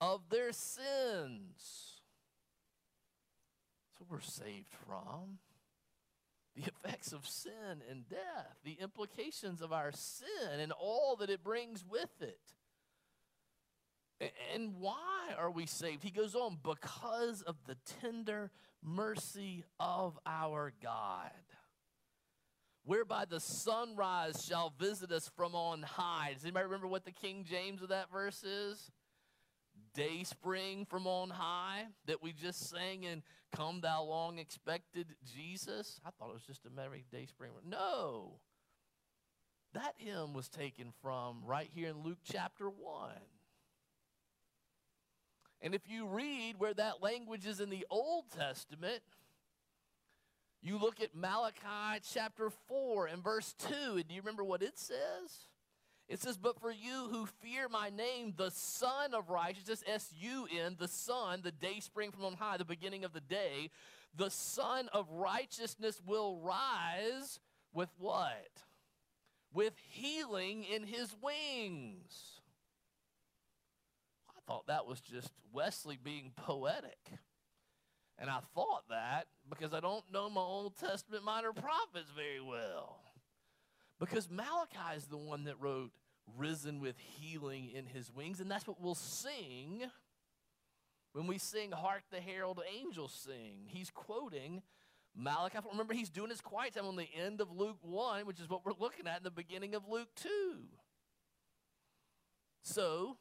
of 0.01 0.29
their 0.31 0.53
sins. 0.53 2.01
That's 3.89 4.01
what 4.01 4.11
we're 4.11 4.21
saved 4.21 4.73
from. 4.87 5.39
The 6.55 6.63
effects 6.63 7.13
of 7.13 7.27
sin 7.27 7.83
and 7.91 8.09
death, 8.09 8.57
the 8.65 8.79
implications 8.81 9.61
of 9.61 9.73
our 9.73 9.93
sin, 9.93 10.59
and 10.59 10.73
all 10.73 11.17
that 11.17 11.29
it 11.29 11.45
brings 11.45 11.85
with 11.85 12.23
it. 12.23 12.41
And 14.55 14.77
why 14.79 15.35
are 15.37 15.51
we 15.51 15.67
saved? 15.67 16.03
He 16.03 16.11
goes 16.11 16.35
on, 16.35 16.57
because 16.63 17.43
of 17.43 17.57
the 17.67 17.77
tender 18.01 18.51
mercy 18.83 19.65
of 19.79 20.19
our 20.25 20.73
God 20.83 21.31
whereby 22.87 23.25
the 23.29 23.40
sunrise 23.40 24.44
shall 24.49 24.72
visit 24.79 25.11
us 25.11 25.31
from 25.37 25.55
on 25.55 25.83
high. 25.83 26.31
Does 26.33 26.44
anybody 26.44 26.64
remember 26.64 26.87
what 26.87 27.05
the 27.05 27.12
King 27.12 27.44
James 27.44 27.83
of 27.83 27.88
that 27.88 28.11
verse 28.11 28.42
is? 28.44 28.90
Day 29.92 30.22
spring 30.22 30.87
from 30.88 31.07
on 31.07 31.31
high 31.31 31.87
that 32.07 32.22
we 32.22 32.33
just 32.33 32.70
sang 32.70 33.03
in 33.03 33.22
Come 33.55 33.81
Thou 33.81 34.05
Long 34.05 34.38
Expected 34.38 35.16
Jesus. 35.35 36.01
I 36.07 36.11
thought 36.11 36.31
it 36.31 36.35
was 36.35 36.46
just 36.46 36.64
a 36.64 36.70
merry 36.70 37.05
day 37.11 37.27
spring. 37.27 37.51
No. 37.68 38.38
That 39.75 39.94
hymn 39.96 40.33
was 40.33 40.49
taken 40.49 40.92
from 41.03 41.42
right 41.44 41.68
here 41.75 41.88
in 41.88 42.05
Luke 42.05 42.20
chapter 42.25 42.70
1. 42.70 43.11
And 45.61 45.75
if 45.75 45.83
you 45.88 46.07
read 46.07 46.55
where 46.59 46.75
that 46.75 47.03
language 47.03 47.46
is 47.46 47.61
in 47.61 47.70
the 47.70 47.87
Old 47.90 48.31
Testament, 48.31 49.01
you 50.62 50.79
look 50.79 51.01
at 51.01 51.14
Malachi 51.14 52.03
chapter 52.12 52.51
4 52.69 53.07
and 53.07 53.23
verse 53.23 53.55
2, 53.69 53.97
and 53.97 54.09
do 54.09 54.14
you 54.14 54.21
remember 54.21 54.45
what 54.45 54.62
it 54.62 54.79
says? 54.79 55.49
It 56.09 56.21
says, 56.21 56.37
But 56.37 56.61
for 56.61 56.71
you 56.71 57.09
who 57.11 57.27
fear 57.27 57.69
my 57.69 57.90
name, 57.90 58.35
the 58.37 58.51
Sun 58.51 59.12
of 59.12 59.29
Righteousness, 59.29 59.83
S 59.87 60.12
U 60.19 60.47
N, 60.51 60.77
the 60.79 60.88
sun, 60.88 61.40
the 61.42 61.51
day 61.51 61.81
spring 61.81 62.12
from 62.12 62.25
on 62.25 62.35
high, 62.35 62.57
the 62.57 62.64
beginning 62.64 63.05
of 63.05 63.12
the 63.12 63.21
day, 63.21 63.71
the 64.14 64.31
Sun 64.31 64.88
of 64.92 65.11
Righteousness 65.11 66.01
will 66.07 66.38
rise 66.38 67.40
with 67.73 67.90
what? 67.99 68.62
With 69.53 69.75
healing 69.90 70.64
in 70.64 70.85
his 70.85 71.14
wings. 71.21 72.40
I 74.31 74.40
thought 74.47 74.69
that 74.69 74.87
was 74.87 75.01
just 75.01 75.31
Wesley 75.53 75.99
being 76.03 76.33
poetic. 76.37 77.19
And 78.19 78.31
I 78.31 78.39
thought 78.55 78.85
that 78.89 79.27
because 79.49 79.75
I 79.75 79.81
don't 79.81 80.05
know 80.13 80.31
my 80.31 80.41
Old 80.41 80.77
Testament 80.79 81.25
minor 81.25 81.53
prophets 81.53 82.11
very 82.15 82.41
well. 82.41 83.01
Because 83.99 84.31
Malachi 84.31 84.97
is 84.97 85.07
the 85.07 85.17
one 85.17 85.45
that 85.45 85.61
wrote, 85.61 85.91
Risen 86.37 86.81
with 86.81 86.97
healing 86.99 87.71
in 87.75 87.87
his 87.87 88.11
wings. 88.11 88.41
And 88.41 88.51
that's 88.51 88.67
what 88.67 88.81
we'll 88.81 88.95
sing 88.95 89.85
when 91.13 91.27
we 91.27 91.39
sing 91.39 91.71
Hark 91.71 92.03
the 92.11 92.21
Herald 92.21 92.61
Angels 92.79 93.13
Sing. 93.13 93.65
He's 93.67 93.91
quoting 93.91 94.63
Malachi. 95.15 95.59
Remember, 95.71 95.95
he's 95.95 96.11
doing 96.11 96.31
his 96.31 96.41
quiet 96.41 96.75
time 96.75 96.85
on 96.85 96.97
the 96.97 97.09
end 97.15 97.41
of 97.41 97.51
Luke 97.51 97.79
1, 97.81 98.27
which 98.27 98.41
is 98.41 98.51
what 98.51 98.67
we're 98.67 98.73
looking 98.79 99.07
at 99.07 99.19
in 99.19 99.23
the 99.23 99.31
beginning 99.31 99.75
of 99.75 99.89
Luke 99.89 100.09
2. 100.17 100.29
So, 102.63 103.17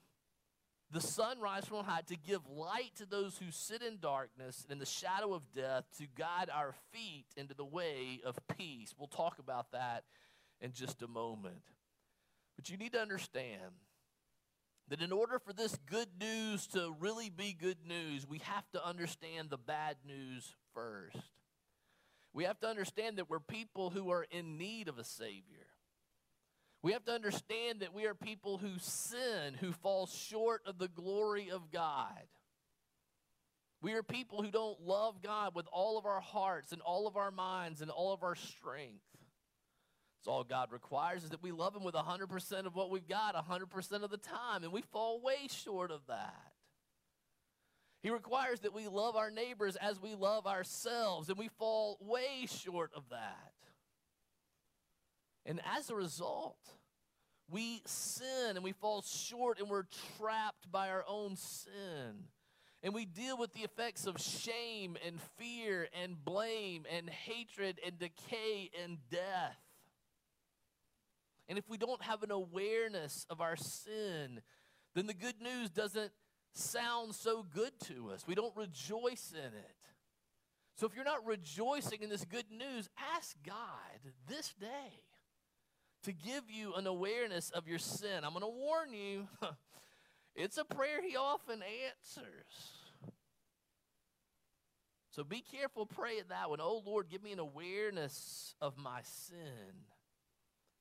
the 0.91 1.01
sun 1.01 1.39
rise 1.39 1.65
from 1.65 1.77
on 1.77 1.85
high 1.85 2.01
to 2.07 2.15
give 2.15 2.41
light 2.47 2.91
to 2.97 3.05
those 3.05 3.37
who 3.37 3.51
sit 3.51 3.81
in 3.81 3.97
darkness 3.99 4.63
and 4.63 4.71
in 4.71 4.79
the 4.79 4.85
shadow 4.85 5.33
of 5.33 5.51
death, 5.53 5.85
to 5.97 6.05
guide 6.15 6.49
our 6.53 6.73
feet 6.91 7.25
into 7.35 7.53
the 7.53 7.65
way 7.65 8.21
of 8.23 8.37
peace. 8.57 8.93
We'll 8.97 9.07
talk 9.07 9.39
about 9.39 9.71
that 9.71 10.03
in 10.61 10.73
just 10.73 11.01
a 11.01 11.07
moment. 11.07 11.63
But 12.55 12.69
you 12.69 12.77
need 12.77 12.93
to 12.93 13.01
understand 13.01 13.73
that 14.87 15.01
in 15.01 15.11
order 15.11 15.39
for 15.39 15.51
this 15.51 15.77
good 15.89 16.09
news 16.19 16.67
to 16.67 16.95
really 16.99 17.29
be 17.29 17.53
good 17.59 17.79
news, 17.87 18.27
we 18.27 18.37
have 18.39 18.69
to 18.71 18.85
understand 18.85 19.49
the 19.49 19.57
bad 19.57 19.97
news 20.07 20.53
first. 20.73 21.17
We 22.33 22.43
have 22.43 22.59
to 22.59 22.67
understand 22.67 23.17
that 23.17 23.29
we're 23.29 23.39
people 23.39 23.89
who 23.89 24.11
are 24.11 24.25
in 24.29 24.57
need 24.57 24.87
of 24.87 24.99
a 24.99 25.03
Savior. 25.03 25.67
We 26.85 26.91
have 26.91 27.05
to 27.05 27.13
understand 27.13 27.79
that 27.79 27.95
we 27.95 28.05
are 28.05 28.13
people 28.13 28.59
who 28.59 28.77
sin, 28.77 29.55
who 29.59 29.71
fall 29.71 30.05
short 30.05 30.61
of 30.67 30.77
the 30.77 30.87
glory 30.87 31.49
of 31.49 31.71
God. 31.71 32.27
We 33.81 33.93
are 33.93 34.03
people 34.03 34.43
who 34.43 34.51
don't 34.51 34.79
love 34.81 35.23
God 35.23 35.55
with 35.55 35.65
all 35.71 35.97
of 35.97 36.05
our 36.05 36.21
hearts 36.21 36.71
and 36.71 36.83
all 36.83 37.07
of 37.07 37.17
our 37.17 37.31
minds 37.31 37.81
and 37.81 37.89
all 37.89 38.13
of 38.13 38.21
our 38.21 38.35
strength. 38.35 39.01
It's 40.19 40.27
all 40.27 40.43
God 40.43 40.71
requires 40.71 41.23
is 41.23 41.31
that 41.31 41.41
we 41.41 41.51
love 41.51 41.75
Him 41.75 41.83
with 41.83 41.95
100% 41.95 42.65
of 42.67 42.75
what 42.75 42.91
we've 42.91 43.07
got 43.07 43.33
100% 43.33 44.03
of 44.03 44.11
the 44.11 44.17
time, 44.17 44.63
and 44.63 44.71
we 44.71 44.83
fall 44.83 45.19
way 45.19 45.47
short 45.49 45.89
of 45.89 46.01
that. 46.07 46.51
He 48.03 48.11
requires 48.11 48.59
that 48.59 48.75
we 48.75 48.87
love 48.87 49.15
our 49.15 49.31
neighbors 49.31 49.75
as 49.75 49.99
we 49.99 50.13
love 50.13 50.45
ourselves, 50.45 51.29
and 51.29 51.37
we 51.39 51.47
fall 51.47 51.97
way 51.99 52.45
short 52.45 52.91
of 52.95 53.09
that. 53.09 53.53
And 55.45 55.61
as 55.77 55.89
a 55.89 55.95
result, 55.95 56.57
we 57.49 57.81
sin 57.85 58.55
and 58.55 58.63
we 58.63 58.71
fall 58.71 59.01
short 59.01 59.59
and 59.59 59.69
we're 59.69 59.85
trapped 60.17 60.71
by 60.71 60.89
our 60.89 61.05
own 61.07 61.35
sin. 61.35 62.25
And 62.81 62.93
we 62.93 63.05
deal 63.05 63.37
with 63.37 63.53
the 63.53 63.61
effects 63.61 64.05
of 64.05 64.19
shame 64.19 64.97
and 65.05 65.19
fear 65.37 65.87
and 66.01 66.23
blame 66.23 66.85
and 66.95 67.09
hatred 67.09 67.79
and 67.85 67.97
decay 67.97 68.69
and 68.83 68.97
death. 69.09 69.57
And 71.47 71.57
if 71.57 71.69
we 71.69 71.77
don't 71.77 72.01
have 72.01 72.23
an 72.23 72.31
awareness 72.31 73.25
of 73.29 73.41
our 73.41 73.55
sin, 73.55 74.41
then 74.93 75.07
the 75.07 75.13
good 75.13 75.41
news 75.41 75.69
doesn't 75.69 76.11
sound 76.53 77.13
so 77.13 77.43
good 77.43 77.71
to 77.85 78.09
us. 78.11 78.25
We 78.27 78.35
don't 78.35 78.55
rejoice 78.55 79.31
in 79.33 79.53
it. 79.53 79.75
So 80.75 80.85
if 80.85 80.95
you're 80.95 81.05
not 81.05 81.25
rejoicing 81.25 82.01
in 82.01 82.09
this 82.09 82.25
good 82.25 82.51
news, 82.51 82.89
ask 83.15 83.35
God 83.45 84.11
this 84.27 84.53
day 84.59 85.03
to 86.05 86.13
give 86.13 86.43
you 86.49 86.73
an 86.75 86.85
awareness 86.85 87.49
of 87.49 87.67
your 87.67 87.79
sin. 87.79 88.23
I'm 88.23 88.31
going 88.31 88.41
to 88.41 88.47
warn 88.47 88.93
you, 88.93 89.27
it's 90.35 90.57
a 90.57 90.63
prayer 90.63 91.01
he 91.01 91.15
often 91.15 91.61
answers. 91.63 92.73
So 95.09 95.23
be 95.23 95.41
careful 95.41 95.87
praying 95.87 96.25
that 96.29 96.49
one. 96.49 96.59
Oh 96.61 96.83
Lord, 96.85 97.07
give 97.09 97.23
me 97.23 97.31
an 97.31 97.39
awareness 97.39 98.53
of 98.61 98.77
my 98.77 98.99
sin. 99.03 99.39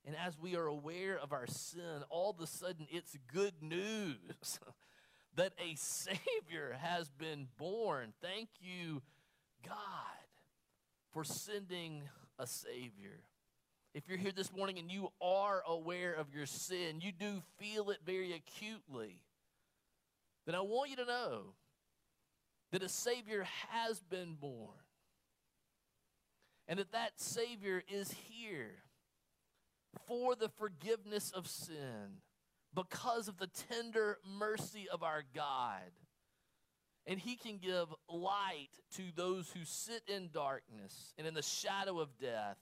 And 0.04 0.14
as 0.14 0.38
we 0.38 0.56
are 0.56 0.66
aware 0.66 1.18
of 1.18 1.32
our 1.32 1.46
sin, 1.46 2.02
all 2.10 2.30
of 2.30 2.40
a 2.40 2.46
sudden 2.46 2.87
it's 2.90 3.16
good 3.32 3.54
news 3.62 4.58
that 5.37 5.54
a 5.58 5.74
Savior 5.76 6.76
has 6.80 7.08
been 7.08 7.46
born. 7.56 8.12
Thank 8.20 8.50
you, 8.60 9.00
God, 9.66 9.74
for 11.12 11.24
sending 11.24 12.02
a 12.38 12.46
Savior. 12.46 13.22
If 13.94 14.09
you're 14.09 14.18
here 14.18 14.33
this 14.33 14.52
morning 14.52 14.80
and 14.80 14.90
you 14.90 15.11
are 15.22 15.62
aware 15.68 16.14
of 16.14 16.35
your 16.35 16.46
sin, 16.46 17.00
you 17.00 17.12
do 17.12 17.40
feel 17.61 17.90
it 17.90 17.98
very 18.04 18.33
acutely, 18.33 19.22
then 20.46 20.57
I 20.57 20.62
want 20.62 20.90
you 20.90 20.96
to 20.96 21.04
know 21.04 21.54
that 22.72 22.83
a 22.83 22.88
Savior 22.88 23.46
has 23.70 24.00
been 24.00 24.35
born 24.35 24.74
and 26.66 26.80
that 26.80 26.90
that 26.90 27.12
Savior 27.20 27.85
is 27.88 28.12
here 28.28 28.72
for 30.09 30.35
the 30.35 30.48
forgiveness 30.48 31.30
of 31.30 31.46
sin 31.46 32.20
because 32.74 33.28
of 33.28 33.38
the 33.38 33.50
tender 33.70 34.18
mercy 34.26 34.88
of 34.92 35.04
our 35.04 35.22
God. 35.37 35.92
And 37.07 37.20
He 37.20 37.37
can 37.37 37.59
give 37.59 37.94
light 38.09 38.70
to 38.96 39.02
those 39.14 39.52
who 39.54 39.64
sit 39.64 40.02
in 40.09 40.30
darkness 40.33 41.14
and 41.16 41.28
in 41.28 41.35
the 41.35 41.42
shadow 41.42 42.00
of 42.00 42.18
death 42.18 42.57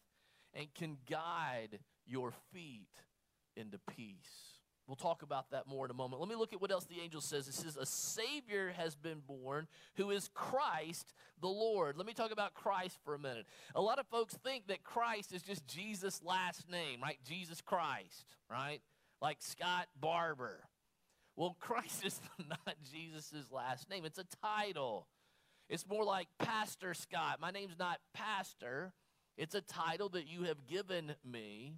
and 0.54 0.72
can 0.74 0.98
guide 1.08 1.78
your 2.06 2.32
feet 2.52 2.88
into 3.56 3.78
peace. 3.96 4.58
We'll 4.86 4.96
talk 4.96 5.22
about 5.22 5.50
that 5.52 5.68
more 5.68 5.84
in 5.84 5.90
a 5.90 5.94
moment. 5.94 6.20
Let 6.20 6.28
me 6.28 6.34
look 6.34 6.52
at 6.52 6.60
what 6.60 6.72
else 6.72 6.84
the 6.84 7.00
angel 7.00 7.20
says. 7.20 7.46
It 7.46 7.54
says, 7.54 7.76
A 7.76 7.86
Savior 7.86 8.74
has 8.76 8.96
been 8.96 9.20
born 9.26 9.68
who 9.96 10.10
is 10.10 10.28
Christ 10.34 11.14
the 11.40 11.48
Lord. 11.48 11.96
Let 11.96 12.06
me 12.06 12.12
talk 12.12 12.32
about 12.32 12.54
Christ 12.54 12.98
for 13.04 13.14
a 13.14 13.18
minute. 13.18 13.46
A 13.74 13.80
lot 13.80 14.00
of 14.00 14.06
folks 14.08 14.34
think 14.34 14.66
that 14.66 14.82
Christ 14.82 15.32
is 15.32 15.42
just 15.42 15.66
Jesus' 15.66 16.20
last 16.22 16.68
name, 16.68 17.00
right? 17.00 17.18
Jesus 17.24 17.60
Christ, 17.60 18.36
right? 18.50 18.80
Like 19.20 19.38
Scott 19.40 19.86
Barber. 19.98 20.60
Well, 21.36 21.56
Christ 21.60 22.04
is 22.04 22.20
not 22.38 22.76
Jesus' 22.92 23.50
last 23.50 23.88
name, 23.88 24.04
it's 24.04 24.18
a 24.18 24.26
title. 24.42 25.06
It's 25.68 25.86
more 25.88 26.04
like 26.04 26.28
Pastor 26.38 26.92
Scott. 26.92 27.38
My 27.40 27.50
name's 27.50 27.78
not 27.78 27.98
Pastor, 28.12 28.92
it's 29.36 29.54
a 29.54 29.60
title 29.60 30.08
that 30.10 30.26
you 30.26 30.44
have 30.44 30.66
given 30.66 31.14
me. 31.24 31.74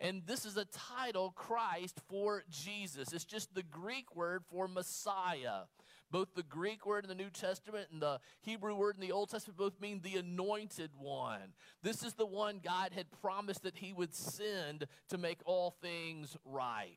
And 0.00 0.22
this 0.26 0.44
is 0.44 0.56
a 0.56 0.64
title, 0.66 1.32
Christ, 1.32 2.00
for 2.08 2.44
Jesus. 2.48 3.12
It's 3.12 3.24
just 3.24 3.54
the 3.54 3.64
Greek 3.64 4.14
word 4.14 4.44
for 4.48 4.68
Messiah. 4.68 5.62
Both 6.10 6.34
the 6.34 6.44
Greek 6.44 6.86
word 6.86 7.04
in 7.04 7.08
the 7.08 7.14
New 7.14 7.30
Testament 7.30 7.88
and 7.92 8.00
the 8.00 8.20
Hebrew 8.40 8.74
word 8.74 8.94
in 8.94 9.00
the 9.00 9.12
Old 9.12 9.28
Testament 9.28 9.58
both 9.58 9.80
mean 9.80 10.00
the 10.02 10.16
anointed 10.16 10.92
one. 10.96 11.52
This 11.82 12.02
is 12.02 12.14
the 12.14 12.26
one 12.26 12.60
God 12.64 12.92
had 12.94 13.10
promised 13.20 13.64
that 13.64 13.76
he 13.76 13.92
would 13.92 14.14
send 14.14 14.86
to 15.10 15.18
make 15.18 15.40
all 15.44 15.76
things 15.82 16.36
right. 16.44 16.96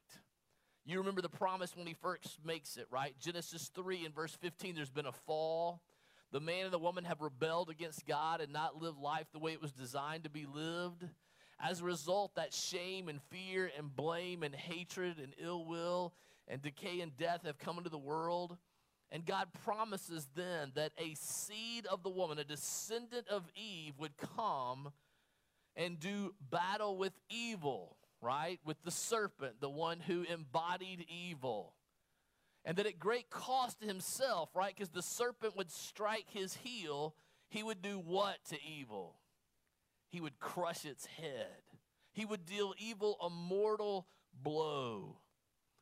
You 0.85 0.99
remember 0.99 1.21
the 1.21 1.29
promise 1.29 1.75
when 1.75 1.87
he 1.87 1.93
first 1.93 2.39
makes 2.45 2.77
it, 2.77 2.87
right? 2.89 3.13
Genesis 3.19 3.69
3 3.75 4.05
and 4.05 4.15
verse 4.15 4.35
15 4.41 4.75
there's 4.75 4.89
been 4.89 5.05
a 5.05 5.11
fall. 5.11 5.81
The 6.31 6.39
man 6.39 6.65
and 6.65 6.73
the 6.73 6.79
woman 6.79 7.03
have 7.03 7.21
rebelled 7.21 7.69
against 7.69 8.07
God 8.07 8.39
and 8.39 8.53
not 8.53 8.81
lived 8.81 8.97
life 8.97 9.27
the 9.33 9.39
way 9.39 9.51
it 9.51 9.61
was 9.61 9.73
designed 9.73 10.23
to 10.23 10.29
be 10.29 10.45
lived. 10.45 11.05
As 11.59 11.81
a 11.81 11.85
result, 11.85 12.35
that 12.35 12.53
shame 12.53 13.09
and 13.09 13.21
fear 13.23 13.69
and 13.77 13.95
blame 13.95 14.41
and 14.41 14.55
hatred 14.55 15.17
and 15.19 15.33
ill 15.37 15.65
will 15.65 16.13
and 16.47 16.61
decay 16.61 17.01
and 17.01 17.15
death 17.17 17.41
have 17.45 17.59
come 17.59 17.77
into 17.77 17.89
the 17.89 17.97
world. 17.97 18.57
And 19.11 19.25
God 19.25 19.49
promises 19.65 20.29
then 20.35 20.71
that 20.75 20.93
a 20.97 21.15
seed 21.15 21.85
of 21.85 22.01
the 22.01 22.09
woman, 22.09 22.39
a 22.39 22.45
descendant 22.45 23.27
of 23.27 23.43
Eve, 23.55 23.93
would 23.99 24.15
come 24.15 24.91
and 25.75 25.99
do 25.99 26.33
battle 26.49 26.97
with 26.97 27.13
evil, 27.29 27.97
right? 28.21 28.59
With 28.63 28.81
the 28.83 28.91
serpent, 28.91 29.59
the 29.59 29.69
one 29.69 29.99
who 29.99 30.23
embodied 30.23 31.05
evil. 31.09 31.73
And 32.63 32.77
that 32.77 32.85
at 32.85 32.99
great 32.99 33.29
cost 33.29 33.79
to 33.79 33.87
himself, 33.87 34.49
right? 34.55 34.73
Because 34.75 34.89
the 34.89 35.01
serpent 35.01 35.57
would 35.57 35.71
strike 35.71 36.27
his 36.29 36.55
heel, 36.55 37.15
he 37.49 37.63
would 37.63 37.81
do 37.81 37.97
what 37.97 38.37
to 38.49 38.57
evil? 38.63 39.15
he 40.11 40.21
would 40.21 40.39
crush 40.39 40.85
its 40.85 41.05
head. 41.05 41.63
He 42.13 42.25
would 42.25 42.45
deal 42.45 42.73
evil 42.77 43.17
a 43.21 43.29
mortal 43.29 44.07
blow. 44.43 45.17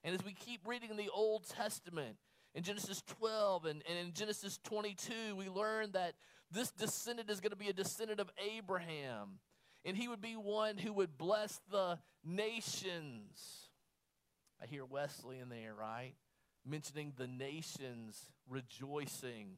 And 0.04 0.14
as 0.14 0.24
we 0.24 0.34
keep 0.34 0.68
reading 0.68 0.96
the 0.96 1.10
Old 1.10 1.50
Testament, 1.50 2.16
in 2.56 2.64
Genesis 2.64 3.02
12 3.20 3.66
and, 3.66 3.84
and 3.90 3.98
in 3.98 4.14
Genesis 4.14 4.60
22, 4.64 5.36
we 5.36 5.50
learn 5.50 5.92
that 5.92 6.14
this 6.52 6.72
descendant 6.72 7.30
is 7.30 7.40
going 7.40 7.52
to 7.52 7.58
be 7.58 7.70
a 7.70 7.74
descendant 7.74 8.20
of 8.20 8.30
Abraham. 8.56 9.40
And 9.84 9.98
he 9.98 10.08
would 10.08 10.22
be 10.22 10.34
one 10.34 10.78
who 10.78 10.94
would 10.94 11.18
bless 11.18 11.60
the 11.72 11.98
nations. 12.24 13.70
I 14.62 14.68
hear 14.68 14.86
Wesley 14.86 15.40
in 15.40 15.50
there, 15.50 15.74
right? 15.74 16.14
Mentioning 16.66 17.14
the 17.18 17.28
nations 17.28 18.30
rejoicing 18.48 19.58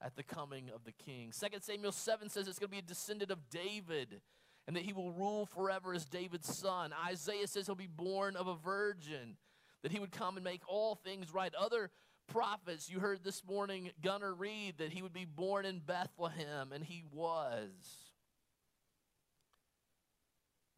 at 0.00 0.16
the 0.16 0.22
coming 0.22 0.70
of 0.74 0.84
the 0.84 0.92
king. 0.92 1.32
2 1.38 1.46
Samuel 1.60 1.92
7 1.92 2.28
says 2.28 2.46
it's 2.46 2.58
going 2.58 2.68
to 2.68 2.72
be 2.72 2.78
a 2.78 2.82
descendant 2.82 3.30
of 3.30 3.50
David 3.50 4.20
and 4.68 4.76
that 4.76 4.84
he 4.84 4.92
will 4.92 5.10
rule 5.10 5.46
forever 5.46 5.94
as 5.94 6.04
David's 6.04 6.54
son. 6.54 6.92
Isaiah 7.08 7.46
says 7.46 7.64
he'll 7.64 7.74
be 7.74 7.86
born 7.86 8.36
of 8.36 8.48
a 8.48 8.54
virgin, 8.54 9.38
that 9.82 9.90
he 9.90 9.98
would 9.98 10.12
come 10.12 10.36
and 10.36 10.44
make 10.44 10.60
all 10.68 10.94
things 10.94 11.32
right. 11.32 11.54
Other 11.54 11.90
prophets, 12.26 12.90
you 12.90 13.00
heard 13.00 13.24
this 13.24 13.42
morning 13.48 13.90
Gunnar 14.02 14.34
read 14.34 14.76
that 14.76 14.92
he 14.92 15.00
would 15.00 15.14
be 15.14 15.24
born 15.24 15.64
in 15.64 15.78
Bethlehem, 15.78 16.70
and 16.72 16.84
he 16.84 17.02
was. 17.10 17.70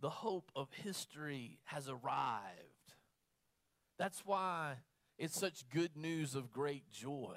The 0.00 0.08
hope 0.08 0.52
of 0.54 0.68
history 0.72 1.58
has 1.64 1.88
arrived. 1.88 2.94
That's 3.98 4.22
why 4.24 4.76
it's 5.20 5.38
such 5.38 5.68
good 5.68 5.98
news 5.98 6.34
of 6.34 6.50
great 6.50 6.90
joy 6.90 7.36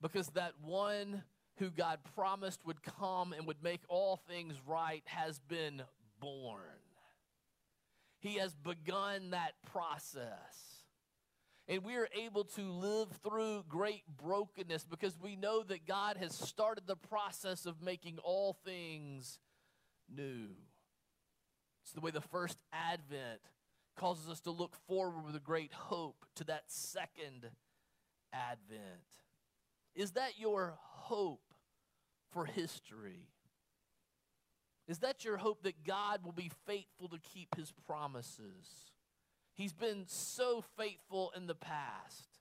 because 0.00 0.28
that 0.28 0.54
one 0.62 1.22
who 1.58 1.68
God 1.68 1.98
promised 2.14 2.64
would 2.64 2.82
come 2.82 3.34
and 3.34 3.46
would 3.46 3.62
make 3.62 3.82
all 3.88 4.16
things 4.16 4.54
right 4.66 5.02
has 5.04 5.38
been 5.40 5.82
born. 6.20 6.62
He 8.20 8.36
has 8.36 8.54
begun 8.54 9.30
that 9.30 9.52
process. 9.70 10.84
And 11.68 11.84
we 11.84 11.96
are 11.96 12.08
able 12.18 12.44
to 12.44 12.62
live 12.62 13.08
through 13.22 13.64
great 13.68 14.04
brokenness 14.16 14.84
because 14.84 15.18
we 15.20 15.36
know 15.36 15.62
that 15.64 15.86
God 15.86 16.16
has 16.16 16.34
started 16.34 16.86
the 16.86 16.96
process 16.96 17.66
of 17.66 17.82
making 17.82 18.16
all 18.24 18.56
things 18.64 19.38
new. 20.08 20.48
It's 21.82 21.92
the 21.92 22.00
way 22.00 22.10
the 22.10 22.22
first 22.22 22.56
advent 22.72 23.40
causes 23.98 24.28
us 24.30 24.40
to 24.40 24.50
look 24.50 24.74
forward 24.86 25.24
with 25.24 25.36
a 25.36 25.40
great 25.40 25.72
hope 25.72 26.24
to 26.36 26.44
that 26.44 26.64
second 26.68 27.50
advent. 28.32 28.82
Is 29.94 30.12
that 30.12 30.38
your 30.38 30.78
hope 30.78 31.52
for 32.32 32.44
history? 32.44 33.28
Is 34.86 34.98
that 35.00 35.24
your 35.24 35.36
hope 35.36 35.64
that 35.64 35.84
God 35.84 36.24
will 36.24 36.32
be 36.32 36.50
faithful 36.66 37.08
to 37.08 37.18
keep 37.18 37.56
his 37.56 37.72
promises? 37.86 38.92
He's 39.52 39.72
been 39.72 40.04
so 40.06 40.64
faithful 40.78 41.32
in 41.36 41.46
the 41.46 41.54
past. 41.54 42.38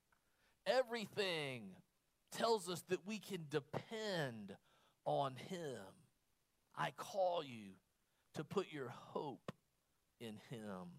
Everything 0.65 1.63
tells 2.31 2.69
us 2.69 2.83
that 2.89 3.07
we 3.07 3.17
can 3.19 3.45
depend 3.49 4.55
on 5.03 5.35
him. 5.35 5.81
I 6.75 6.91
call 6.95 7.43
you 7.43 7.71
to 8.35 8.43
put 8.43 8.67
your 8.71 8.89
hope 8.89 9.51
in 10.19 10.35
him. 10.49 10.89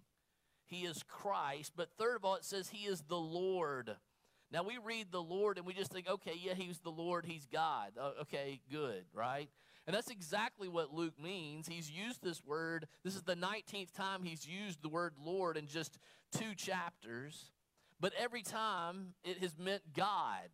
He 0.69 0.83
is 0.85 1.03
Christ, 1.03 1.73
but 1.75 1.91
third 1.99 2.17
of 2.17 2.25
all, 2.25 2.37
it 2.37 2.45
says 2.45 2.69
he 2.69 2.87
is 2.87 3.03
the 3.09 3.17
Lord. 3.17 3.97
Now 4.53 4.63
we 4.63 4.79
read 4.79 5.09
the 5.11 5.23
Lord 5.23 5.59
and 5.59 5.67
we 5.67 5.75
just 5.75 5.93
think, 5.93 6.09
okay, 6.09 6.35
yeah, 6.41 6.55
he's 6.55 6.79
the 6.79 6.91
Lord, 6.91 7.27
he's 7.27 7.47
God. 7.47 7.93
Uh, 8.01 8.13
okay, 8.23 8.61
good, 8.71 9.05
right? 9.13 9.49
And 9.87 9.97
that's 9.97 10.11
exactly 10.11 10.69
what 10.69 10.93
Luke 10.93 11.19
means. 11.23 11.67
He's 11.67 11.91
used 11.91 12.23
this 12.23 12.45
word. 12.45 12.87
This 13.05 13.17
is 13.17 13.23
the 13.23 13.35
19th 13.35 13.93
time 13.95 14.23
he's 14.23 14.47
used 14.47 14.83
the 14.83 14.89
word 14.89 15.15
Lord 15.23 15.57
in 15.57 15.67
just 15.67 15.99
two 16.31 16.55
chapters. 16.55 17.53
But 17.99 18.13
every 18.19 18.43
time 18.43 19.15
it 19.25 19.39
has 19.39 19.59
meant 19.59 19.83
God. 19.95 20.51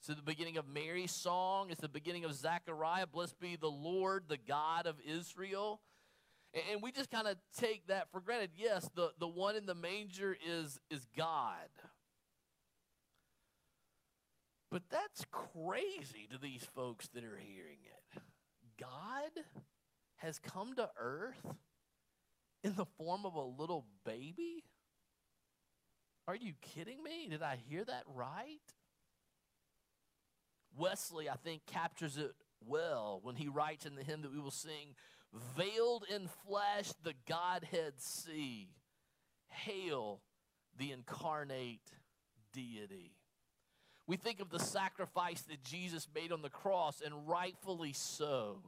So 0.00 0.14
the 0.14 0.22
beginning 0.22 0.56
of 0.56 0.66
Mary's 0.66 1.10
song, 1.10 1.70
it's 1.70 1.80
the 1.80 1.88
beginning 1.88 2.24
of 2.24 2.32
Zechariah, 2.32 3.06
blessed 3.06 3.38
be 3.38 3.56
the 3.56 3.68
Lord, 3.68 4.24
the 4.28 4.38
God 4.38 4.86
of 4.86 4.96
Israel. 5.06 5.80
And 6.52 6.82
we 6.82 6.90
just 6.90 7.10
kind 7.10 7.28
of 7.28 7.36
take 7.56 7.86
that 7.86 8.10
for 8.10 8.20
granted. 8.20 8.50
Yes, 8.56 8.88
the, 8.94 9.10
the 9.18 9.28
one 9.28 9.56
in 9.56 9.66
the 9.66 9.74
manger 9.74 10.36
is, 10.48 10.80
is 10.90 11.06
God. 11.16 11.68
But 14.70 14.82
that's 14.90 15.24
crazy 15.30 16.28
to 16.30 16.38
these 16.38 16.66
folks 16.74 17.08
that 17.14 17.24
are 17.24 17.38
hearing 17.38 17.78
it. 17.84 18.22
God 18.78 19.44
has 20.16 20.38
come 20.38 20.74
to 20.74 20.88
earth 20.98 21.44
in 22.62 22.74
the 22.74 22.86
form 22.98 23.24
of 23.24 23.34
a 23.34 23.40
little 23.40 23.86
baby? 24.04 24.64
Are 26.28 26.36
you 26.36 26.52
kidding 26.60 27.02
me? 27.02 27.28
Did 27.28 27.42
I 27.42 27.56
hear 27.68 27.84
that 27.84 28.04
right? 28.14 28.60
Wesley, 30.76 31.28
I 31.28 31.34
think, 31.34 31.66
captures 31.66 32.16
it 32.16 32.32
well 32.64 33.20
when 33.22 33.36
he 33.36 33.48
writes 33.48 33.86
in 33.86 33.96
the 33.96 34.04
hymn 34.04 34.22
that 34.22 34.32
we 34.32 34.38
will 34.38 34.50
sing, 34.50 34.94
Veiled 35.56 36.04
in 36.12 36.28
flesh, 36.46 36.92
the 37.02 37.14
Godhead 37.28 37.94
see. 37.98 38.68
Hail 39.48 40.20
the 40.78 40.92
incarnate 40.92 41.90
deity. 42.52 43.12
We 44.06 44.16
think 44.16 44.40
of 44.40 44.50
the 44.50 44.58
sacrifice 44.58 45.42
that 45.42 45.62
Jesus 45.62 46.08
made 46.12 46.32
on 46.32 46.42
the 46.42 46.50
cross, 46.50 47.00
and 47.00 47.28
rightfully 47.28 47.92
so. 47.92 48.58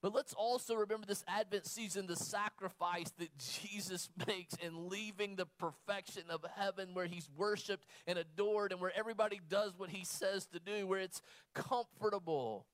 But 0.00 0.14
let's 0.14 0.32
also 0.32 0.74
remember 0.76 1.06
this 1.06 1.24
Advent 1.26 1.66
season 1.66 2.06
the 2.06 2.14
sacrifice 2.14 3.10
that 3.18 3.30
Jesus 3.38 4.08
makes 4.26 4.54
in 4.54 4.88
leaving 4.88 5.34
the 5.34 5.46
perfection 5.58 6.24
of 6.30 6.44
heaven 6.54 6.90
where 6.92 7.06
he's 7.06 7.28
worshiped 7.36 7.86
and 8.06 8.18
adored 8.18 8.70
and 8.70 8.80
where 8.80 8.92
everybody 8.96 9.40
does 9.48 9.72
what 9.76 9.90
he 9.90 10.04
says 10.04 10.46
to 10.46 10.60
do, 10.60 10.86
where 10.86 11.00
it's 11.00 11.20
comfortable. 11.54 12.66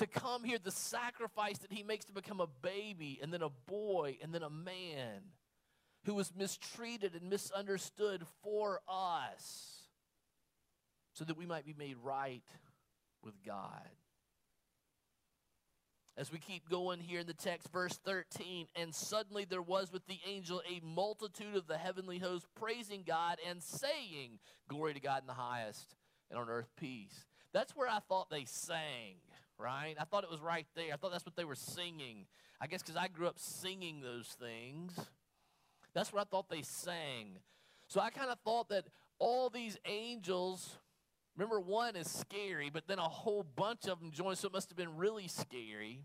To 0.00 0.06
come 0.06 0.44
here, 0.44 0.56
the 0.58 0.70
sacrifice 0.70 1.58
that 1.58 1.70
he 1.70 1.82
makes 1.82 2.06
to 2.06 2.14
become 2.14 2.40
a 2.40 2.46
baby 2.62 3.20
and 3.22 3.30
then 3.30 3.42
a 3.42 3.50
boy 3.50 4.16
and 4.22 4.34
then 4.34 4.42
a 4.42 4.48
man 4.48 5.20
who 6.06 6.14
was 6.14 6.32
mistreated 6.34 7.14
and 7.14 7.28
misunderstood 7.28 8.22
for 8.42 8.80
us 8.88 9.82
so 11.12 11.26
that 11.26 11.36
we 11.36 11.44
might 11.44 11.66
be 11.66 11.74
made 11.78 11.96
right 12.02 12.40
with 13.22 13.34
God. 13.44 13.90
As 16.16 16.32
we 16.32 16.38
keep 16.38 16.70
going 16.70 17.00
here 17.00 17.20
in 17.20 17.26
the 17.26 17.34
text, 17.34 17.70
verse 17.70 18.00
13, 18.02 18.68
and 18.76 18.94
suddenly 18.94 19.44
there 19.44 19.60
was 19.60 19.92
with 19.92 20.06
the 20.06 20.18
angel 20.26 20.62
a 20.66 20.80
multitude 20.82 21.56
of 21.56 21.66
the 21.66 21.76
heavenly 21.76 22.18
host 22.18 22.46
praising 22.58 23.04
God 23.06 23.36
and 23.46 23.62
saying, 23.62 24.38
Glory 24.66 24.94
to 24.94 25.00
God 25.00 25.20
in 25.24 25.26
the 25.26 25.34
highest, 25.34 25.94
and 26.30 26.40
on 26.40 26.48
earth 26.48 26.70
peace. 26.80 27.26
That's 27.52 27.76
where 27.76 27.88
I 27.88 27.98
thought 28.08 28.30
they 28.30 28.46
sang, 28.46 29.16
right? 29.60 29.94
I 30.00 30.04
thought 30.04 30.24
it 30.24 30.30
was 30.30 30.40
right 30.40 30.66
there. 30.74 30.92
I 30.92 30.96
thought 30.96 31.12
that's 31.12 31.26
what 31.26 31.36
they 31.36 31.44
were 31.44 31.54
singing. 31.54 32.26
I 32.60 32.66
guess 32.66 32.82
because 32.82 32.96
I 32.96 33.08
grew 33.08 33.26
up 33.26 33.38
singing 33.38 34.00
those 34.00 34.36
things. 34.40 34.92
That's 35.94 36.12
what 36.12 36.20
I 36.20 36.24
thought 36.24 36.48
they 36.48 36.62
sang. 36.62 37.38
So 37.88 38.00
I 38.00 38.10
kind 38.10 38.30
of 38.30 38.38
thought 38.44 38.68
that 38.68 38.84
all 39.18 39.50
these 39.50 39.76
angels, 39.84 40.78
remember, 41.36 41.60
one 41.60 41.96
is 41.96 42.08
scary, 42.08 42.70
but 42.70 42.86
then 42.86 42.98
a 42.98 43.02
whole 43.02 43.44
bunch 43.56 43.86
of 43.86 43.98
them 43.98 44.12
joined, 44.12 44.38
so 44.38 44.46
it 44.46 44.52
must 44.52 44.68
have 44.70 44.76
been 44.76 44.96
really 44.96 45.28
scary. 45.28 46.04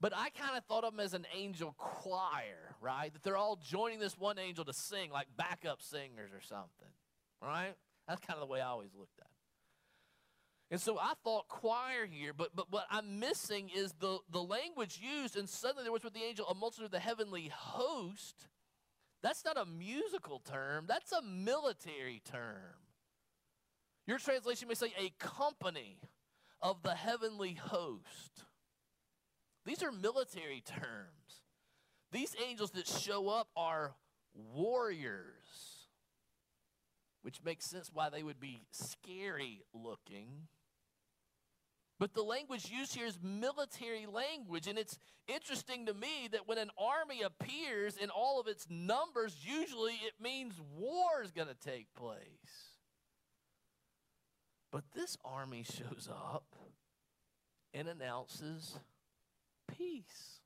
But 0.00 0.12
I 0.16 0.30
kind 0.30 0.56
of 0.56 0.64
thought 0.64 0.84
of 0.84 0.92
them 0.92 1.00
as 1.00 1.12
an 1.12 1.26
angel 1.36 1.74
choir, 1.76 2.76
right? 2.80 3.12
That 3.12 3.22
they're 3.22 3.36
all 3.36 3.56
joining 3.56 3.98
this 3.98 4.16
one 4.16 4.38
angel 4.38 4.64
to 4.64 4.72
sing, 4.72 5.10
like 5.10 5.26
backup 5.36 5.82
singers 5.82 6.30
or 6.32 6.40
something, 6.40 6.88
right? 7.42 7.74
That's 8.06 8.20
kind 8.20 8.40
of 8.40 8.40
the 8.40 8.52
way 8.52 8.60
I 8.60 8.68
always 8.68 8.94
looked 8.96 9.18
at 9.18 9.26
it. 9.26 9.27
And 10.70 10.80
so 10.80 10.98
I 10.98 11.14
thought 11.24 11.48
choir 11.48 12.04
here, 12.06 12.32
but 12.34 12.54
but 12.54 12.70
what 12.70 12.86
I'm 12.90 13.18
missing 13.18 13.70
is 13.74 13.94
the, 14.00 14.18
the 14.30 14.42
language 14.42 15.00
used, 15.02 15.36
and 15.36 15.48
suddenly 15.48 15.84
there 15.84 15.92
was 15.92 16.04
with 16.04 16.12
the 16.12 16.22
angel 16.22 16.46
a 16.46 16.54
multitude 16.54 16.86
of 16.86 16.90
the 16.90 16.98
heavenly 16.98 17.50
host 17.54 18.48
that's 19.22 19.44
not 19.44 19.56
a 19.56 19.66
musical 19.66 20.38
term, 20.38 20.84
that's 20.86 21.12
a 21.12 21.22
military 21.22 22.22
term. 22.24 22.76
Your 24.06 24.18
translation 24.18 24.68
may 24.68 24.74
say 24.74 24.92
a 24.98 25.12
company 25.18 25.98
of 26.62 26.82
the 26.82 26.94
heavenly 26.94 27.54
host. 27.54 28.44
These 29.66 29.82
are 29.82 29.92
military 29.92 30.62
terms. 30.64 31.42
These 32.10 32.34
angels 32.48 32.70
that 32.70 32.86
show 32.86 33.28
up 33.28 33.48
are 33.54 33.96
warriors, 34.54 35.88
which 37.22 37.42
makes 37.44 37.66
sense 37.66 37.90
why 37.92 38.08
they 38.08 38.22
would 38.22 38.40
be 38.40 38.62
scary 38.70 39.62
looking. 39.74 40.48
But 41.98 42.14
the 42.14 42.22
language 42.22 42.70
used 42.70 42.94
here 42.94 43.06
is 43.06 43.18
military 43.22 44.06
language. 44.06 44.68
And 44.68 44.78
it's 44.78 44.98
interesting 45.26 45.86
to 45.86 45.94
me 45.94 46.28
that 46.30 46.46
when 46.46 46.58
an 46.58 46.70
army 46.78 47.22
appears 47.22 47.96
in 47.96 48.10
all 48.10 48.38
of 48.38 48.46
its 48.46 48.66
numbers, 48.70 49.36
usually 49.42 49.94
it 49.94 50.14
means 50.22 50.54
war 50.76 51.22
is 51.24 51.32
going 51.32 51.48
to 51.48 51.54
take 51.54 51.92
place. 51.94 52.76
But 54.70 54.84
this 54.94 55.16
army 55.24 55.64
shows 55.64 56.08
up 56.10 56.54
and 57.74 57.88
announces 57.88 58.78
peace. 59.76 60.40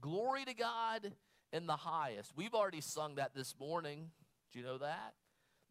Glory 0.00 0.44
to 0.44 0.54
God 0.54 1.12
in 1.52 1.66
the 1.66 1.76
highest. 1.76 2.32
We've 2.34 2.54
already 2.54 2.80
sung 2.80 3.16
that 3.16 3.34
this 3.34 3.54
morning. 3.58 4.10
Do 4.52 4.58
you 4.58 4.64
know 4.64 4.78
that? 4.78 5.14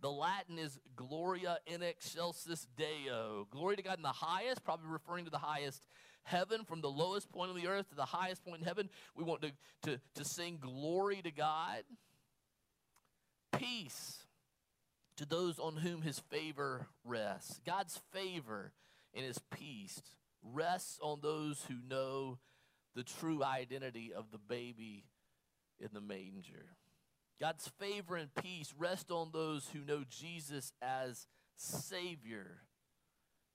The 0.01 0.11
Latin 0.11 0.57
is 0.57 0.79
Gloria 0.95 1.59
in 1.67 1.83
excelsis 1.83 2.67
Deo. 2.75 3.47
Glory 3.51 3.75
to 3.75 3.83
God 3.83 3.97
in 3.97 4.03
the 4.03 4.09
highest, 4.09 4.63
probably 4.63 4.87
referring 4.89 5.25
to 5.25 5.31
the 5.31 5.37
highest 5.37 5.83
heaven, 6.23 6.65
from 6.65 6.81
the 6.81 6.89
lowest 6.89 7.31
point 7.31 7.51
of 7.51 7.55
the 7.55 7.67
earth 7.67 7.89
to 7.89 7.95
the 7.95 8.05
highest 8.05 8.43
point 8.43 8.61
in 8.61 8.67
heaven. 8.67 8.89
We 9.15 9.23
want 9.23 9.41
to, 9.43 9.51
to, 9.83 9.99
to 10.15 10.25
sing 10.25 10.57
glory 10.59 11.21
to 11.21 11.31
God. 11.31 11.83
Peace 13.57 14.17
to 15.17 15.25
those 15.25 15.59
on 15.59 15.77
whom 15.77 16.01
his 16.01 16.19
favor 16.19 16.87
rests. 17.03 17.59
God's 17.65 17.99
favor 18.11 18.71
and 19.13 19.23
his 19.23 19.39
peace 19.55 20.01
rests 20.41 20.97
on 21.01 21.19
those 21.21 21.63
who 21.67 21.75
know 21.87 22.39
the 22.95 23.03
true 23.03 23.43
identity 23.43 24.11
of 24.15 24.31
the 24.31 24.39
baby 24.39 25.05
in 25.79 25.89
the 25.93 26.01
manger. 26.01 26.75
God's 27.41 27.67
favor 27.79 28.15
and 28.15 28.29
peace 28.35 28.71
rest 28.77 29.09
on 29.09 29.31
those 29.33 29.67
who 29.73 29.83
know 29.83 30.03
Jesus 30.07 30.73
as 30.79 31.25
Savior 31.55 32.61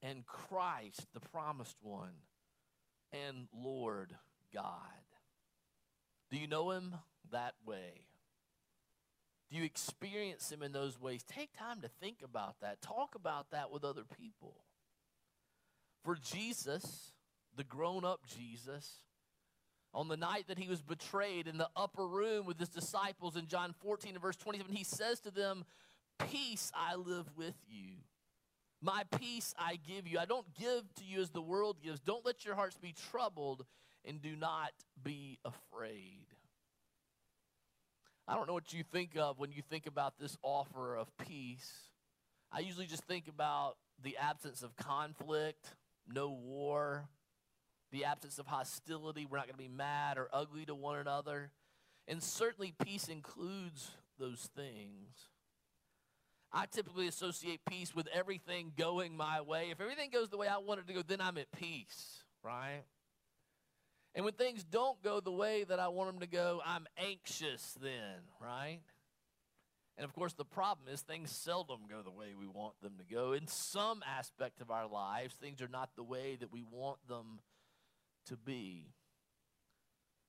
and 0.03 0.27
Christ, 0.27 1.07
the 1.15 1.21
promised 1.21 1.77
one, 1.81 2.25
and 3.13 3.47
Lord 3.57 4.13
God. 4.53 4.65
Do 6.33 6.37
you 6.37 6.49
know 6.49 6.73
Him 6.73 6.97
that 7.31 7.55
way? 7.65 8.07
Do 9.53 9.57
you 9.57 9.63
experience 9.63 10.51
Him 10.51 10.65
in 10.65 10.73
those 10.73 11.01
ways? 11.01 11.23
Take 11.23 11.57
time 11.57 11.81
to 11.83 11.89
think 12.01 12.17
about 12.25 12.57
that. 12.63 12.83
Talk 12.83 13.15
about 13.15 13.53
that 13.53 13.71
with 13.71 13.85
other 13.85 14.05
people. 14.19 14.57
For 16.03 16.17
Jesus, 16.17 17.13
the 17.57 17.63
grown 17.63 18.05
up 18.05 18.27
Jesus, 18.27 19.03
on 19.97 20.09
the 20.09 20.17
night 20.17 20.45
that 20.49 20.59
he 20.59 20.69
was 20.69 20.83
betrayed 20.83 21.49
in 21.49 21.57
the 21.57 21.71
upper 21.75 22.07
room 22.07 22.45
with 22.45 22.59
his 22.59 22.69
disciples 22.69 23.35
in 23.35 23.47
John 23.47 23.75
14 23.81 24.13
and 24.13 24.21
verse 24.21 24.37
27, 24.37 24.73
he 24.73 24.85
says 24.85 25.21
to 25.21 25.31
them, 25.31 25.65
Peace 26.31 26.71
I 26.75 26.97
live 26.97 27.27
with 27.35 27.55
you. 27.67 27.95
My 28.83 29.05
peace 29.19 29.55
I 29.59 29.79
give 29.89 30.07
you. 30.07 30.19
I 30.19 30.27
don't 30.27 30.47
give 30.55 30.83
to 30.97 31.05
you 31.05 31.23
as 31.23 31.31
the 31.31 31.41
world 31.41 31.79
gives. 31.83 31.99
Don't 31.99 32.27
let 32.27 32.45
your 32.45 32.55
hearts 32.55 32.77
be 32.77 32.95
troubled 33.11 33.65
and 34.05 34.21
do 34.21 34.37
not 34.37 34.73
be 35.03 35.39
afraid. 35.47 36.27
I 38.29 38.35
don't 38.35 38.47
know 38.47 38.53
what 38.53 38.75
you 38.75 38.85
think 38.93 39.13
of 39.17 39.39
when 39.39 39.51
you 39.51 39.63
think 39.63 39.87
about 39.87 40.19
this 40.19 40.37
offer 40.43 40.95
of 40.95 41.09
peace. 41.27 41.73
I 42.53 42.61
usually 42.61 42.87
just 42.87 43.05
think 43.05 43.29
about 43.29 43.77
the 44.03 44.19
absence 44.19 44.63
of 44.63 44.77
conflict, 44.77 45.75
no 46.07 46.29
war, 46.29 47.09
the 47.97 48.05
absence 48.05 48.39
of 48.39 48.47
hostility. 48.47 49.27
We're 49.29 49.39
not 49.39 49.47
going 49.47 49.57
to 49.57 49.63
be 49.63 49.75
mad 49.75 50.19
or 50.19 50.29
ugly 50.33 50.67
to 50.67 50.75
one 50.75 50.99
another. 50.99 51.51
And 52.07 52.23
certainly, 52.23 52.75
peace 52.85 53.09
includes 53.09 53.91
those 54.19 54.51
things. 54.55 55.31
I 56.53 56.67
typically 56.67 57.09
associate 57.09 57.61
peace 57.69 57.95
with 57.95 58.07
everything 58.13 58.73
going 58.77 59.17
my 59.17 59.41
way. 59.41 59.71
If 59.71 59.81
everything 59.81 60.11
goes 60.11 60.29
the 60.29 60.37
way 60.37 60.47
I 60.47 60.59
want 60.59 60.81
it 60.81 60.87
to 60.89 60.93
go, 60.93 61.03
then 61.07 61.21
I'm 61.21 61.39
at 61.39 61.51
peace, 61.53 62.23
right? 62.43 62.83
And 64.15 64.25
when 64.25 64.35
things 64.35 64.63
don't 64.63 65.03
go 65.03 65.21
the 65.21 65.33
way 65.33 65.65
that 65.65 65.81
I 65.81 65.89
want 65.89 66.11
them 66.11 66.21
to 66.21 66.27
go, 66.27 66.61
I'm 66.65 66.87
anxious 66.99 67.77
then, 67.81 68.21
right? 68.41 68.81
And 69.99 70.05
of 70.05 70.13
course, 70.15 70.35
the 70.35 70.45
problem 70.45 70.89
is 70.93 71.01
things 71.01 71.31
seldom 71.31 71.81
go 71.89 72.03
the 72.03 72.11
way 72.11 72.29
we 72.39 72.47
want 72.47 72.75
them 72.83 72.93
to 72.99 73.15
go. 73.15 73.33
In 73.33 73.47
some 73.47 74.03
aspect 74.07 74.61
of 74.61 74.71
our 74.71 74.87
lives, 74.87 75.35
things 75.35 75.61
are 75.63 75.69
not 75.69 75.91
the 75.97 76.03
way 76.03 76.37
that 76.41 76.53
we 76.53 76.63
want 76.63 76.99
them 77.09 77.41
to 78.27 78.37
be. 78.37 78.93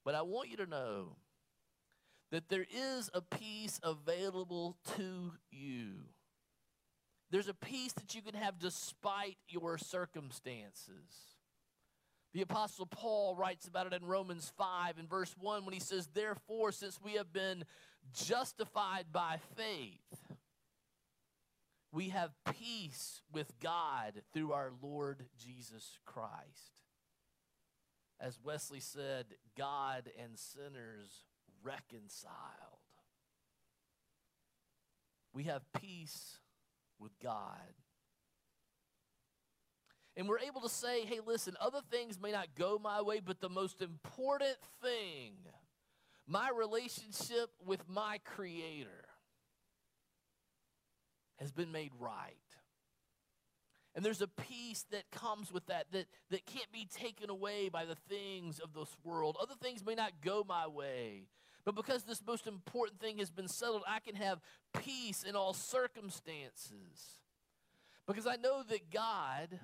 But 0.06 0.16
I 0.16 0.22
want 0.22 0.50
you 0.50 0.58
to 0.58 0.66
know 0.66 1.18
that 2.32 2.50
there 2.50 2.66
is 2.70 3.10
a 3.14 3.22
peace 3.22 3.80
available 3.84 4.78
to 4.98 5.34
you. 5.52 5.94
There's 7.30 7.50
a 7.50 7.54
peace 7.54 7.94
that 7.94 8.16
you 8.16 8.22
can 8.22 8.36
have 8.36 8.60
despite 8.60 9.38
your 9.50 9.78
circumstances. 9.78 11.36
The 12.34 12.42
Apostle 12.42 12.86
Paul 12.86 13.36
writes 13.36 13.68
about 13.68 13.88
it 13.88 13.94
in 13.94 14.06
Romans 14.06 14.52
5 14.58 14.98
in 15.00 15.08
verse 15.08 15.34
1 15.40 15.66
when 15.66 15.74
he 15.74 15.80
says, 15.80 16.08
Therefore, 16.14 16.72
since 16.72 17.00
we 17.04 17.14
have 17.14 17.34
been 17.34 17.64
justified 18.14 19.08
by 19.12 19.40
faith, 19.56 20.36
we 21.92 22.10
have 22.10 22.32
peace 22.58 23.22
with 23.34 23.52
God 23.62 24.22
through 24.34 24.52
our 24.54 24.72
Lord 24.82 25.26
Jesus 25.38 26.00
Christ 26.06 26.87
as 28.20 28.40
Wesley 28.44 28.80
said, 28.80 29.26
God 29.58 30.10
and 30.22 30.38
sinners 30.38 31.26
reconciled. 31.64 32.34
We 35.34 35.44
have 35.44 35.62
peace 35.80 36.38
with 37.00 37.12
God. 37.22 37.74
And 40.16 40.28
we're 40.28 40.40
able 40.40 40.62
to 40.62 40.70
say, 40.70 41.06
hey, 41.06 41.20
listen, 41.24 41.56
other 41.62 41.82
things 41.92 42.20
may 42.20 42.32
not 42.32 42.48
go 42.58 42.80
my 42.82 43.04
way, 43.04 43.20
but 43.24 43.40
the 43.40 43.50
most 43.50 43.84
important 43.84 44.58
thing, 44.82 45.34
my 46.26 46.50
relationship 46.50 47.52
with 47.64 47.88
my 47.88 48.20
Creator, 48.26 49.06
has 51.40 51.52
been 51.52 51.72
made 51.72 51.92
right. 52.00 52.34
And 53.98 54.06
there's 54.06 54.22
a 54.22 54.28
peace 54.28 54.86
that 54.92 55.10
comes 55.10 55.52
with 55.52 55.66
that, 55.66 55.88
that 55.92 56.06
that 56.30 56.46
can't 56.46 56.72
be 56.72 56.86
taken 56.86 57.32
away 57.32 57.68
by 57.68 57.84
the 57.84 57.96
things 57.96 58.60
of 58.60 58.76
this 58.76 58.96
world. 59.04 59.38
Other 59.42 59.56
things 59.60 59.84
may 59.84 59.96
not 59.96 60.22
go 60.24 60.46
my 60.48 60.68
way, 60.68 61.24
but 61.66 61.74
because 61.74 62.04
this 62.04 62.22
most 62.26 62.46
important 62.46 63.02
thing 63.02 63.18
has 63.18 63.32
been 63.32 63.48
settled, 63.48 63.82
I 63.88 64.00
can 64.00 64.14
have 64.14 64.40
peace 64.86 65.24
in 65.24 65.36
all 65.36 65.52
circumstances. 65.52 67.18
Because 68.06 68.28
I 68.28 68.36
know 68.36 68.62
that 68.70 68.92
God 68.92 69.60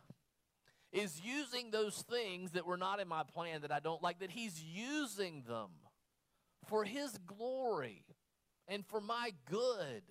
is 0.92 1.22
using 1.24 1.70
those 1.70 2.04
things 2.10 2.54
that 2.54 2.66
were 2.66 2.76
not 2.76 3.00
in 3.00 3.08
my 3.08 3.22
plan 3.22 3.62
that 3.62 3.72
I 3.72 3.80
don't 3.80 4.02
like, 4.02 4.18
that 4.18 4.32
He's 4.32 4.64
using 4.64 5.44
them 5.48 5.70
for 6.66 6.84
His 6.84 7.20
glory 7.28 8.04
and 8.68 8.84
for 8.84 9.00
my 9.00 9.32
good 9.48 10.02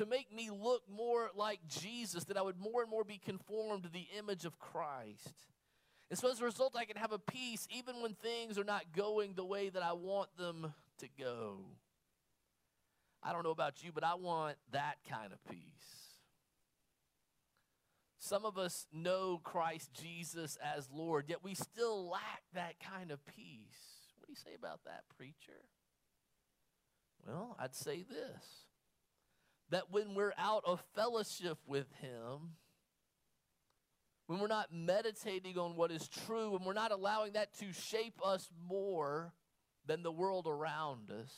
to 0.00 0.06
make 0.06 0.34
me 0.34 0.48
look 0.50 0.82
more 0.90 1.28
like 1.34 1.60
Jesus, 1.68 2.24
that 2.24 2.38
I 2.38 2.42
would 2.42 2.58
more 2.58 2.80
and 2.80 2.90
more 2.90 3.04
be 3.04 3.18
conformed 3.18 3.82
to 3.82 3.90
the 3.90 4.06
image 4.18 4.46
of 4.46 4.58
Christ. 4.58 5.34
And 6.08 6.18
so 6.18 6.30
as 6.30 6.40
a 6.40 6.44
result, 6.44 6.74
I 6.74 6.86
can 6.86 6.96
have 6.96 7.12
a 7.12 7.18
peace 7.18 7.68
even 7.70 8.00
when 8.00 8.14
things 8.14 8.56
are 8.56 8.64
not 8.64 8.92
going 8.96 9.34
the 9.34 9.44
way 9.44 9.68
that 9.68 9.82
I 9.82 9.92
want 9.92 10.34
them 10.38 10.72
to 11.00 11.08
go. 11.18 11.58
I 13.22 13.34
don't 13.34 13.44
know 13.44 13.50
about 13.50 13.84
you, 13.84 13.92
but 13.92 14.02
I 14.02 14.14
want 14.14 14.56
that 14.72 14.96
kind 15.06 15.34
of 15.34 15.44
peace. 15.50 15.60
Some 18.18 18.46
of 18.46 18.56
us 18.56 18.86
know 18.90 19.38
Christ 19.44 19.90
Jesus 19.92 20.56
as 20.64 20.88
Lord, 20.90 21.26
yet 21.28 21.44
we 21.44 21.54
still 21.54 22.08
lack 22.08 22.42
that 22.54 22.76
kind 22.80 23.10
of 23.10 23.18
peace. 23.26 24.08
What 24.18 24.28
do 24.28 24.32
you 24.32 24.36
say 24.36 24.54
about 24.56 24.80
that, 24.86 25.02
preacher? 25.14 25.66
Well, 27.26 27.54
I'd 27.60 27.74
say 27.74 28.02
this 28.02 28.69
that 29.70 29.90
when 29.90 30.14
we're 30.14 30.34
out 30.38 30.62
of 30.66 30.82
fellowship 30.94 31.58
with 31.66 31.86
Him, 32.00 32.56
when 34.26 34.38
we're 34.38 34.46
not 34.46 34.72
meditating 34.72 35.58
on 35.58 35.76
what 35.76 35.90
is 35.90 36.08
true, 36.08 36.52
when 36.52 36.64
we're 36.64 36.72
not 36.72 36.92
allowing 36.92 37.32
that 37.32 37.56
to 37.58 37.72
shape 37.72 38.20
us 38.24 38.48
more 38.68 39.32
than 39.86 40.02
the 40.02 40.12
world 40.12 40.46
around 40.46 41.10
us, 41.10 41.32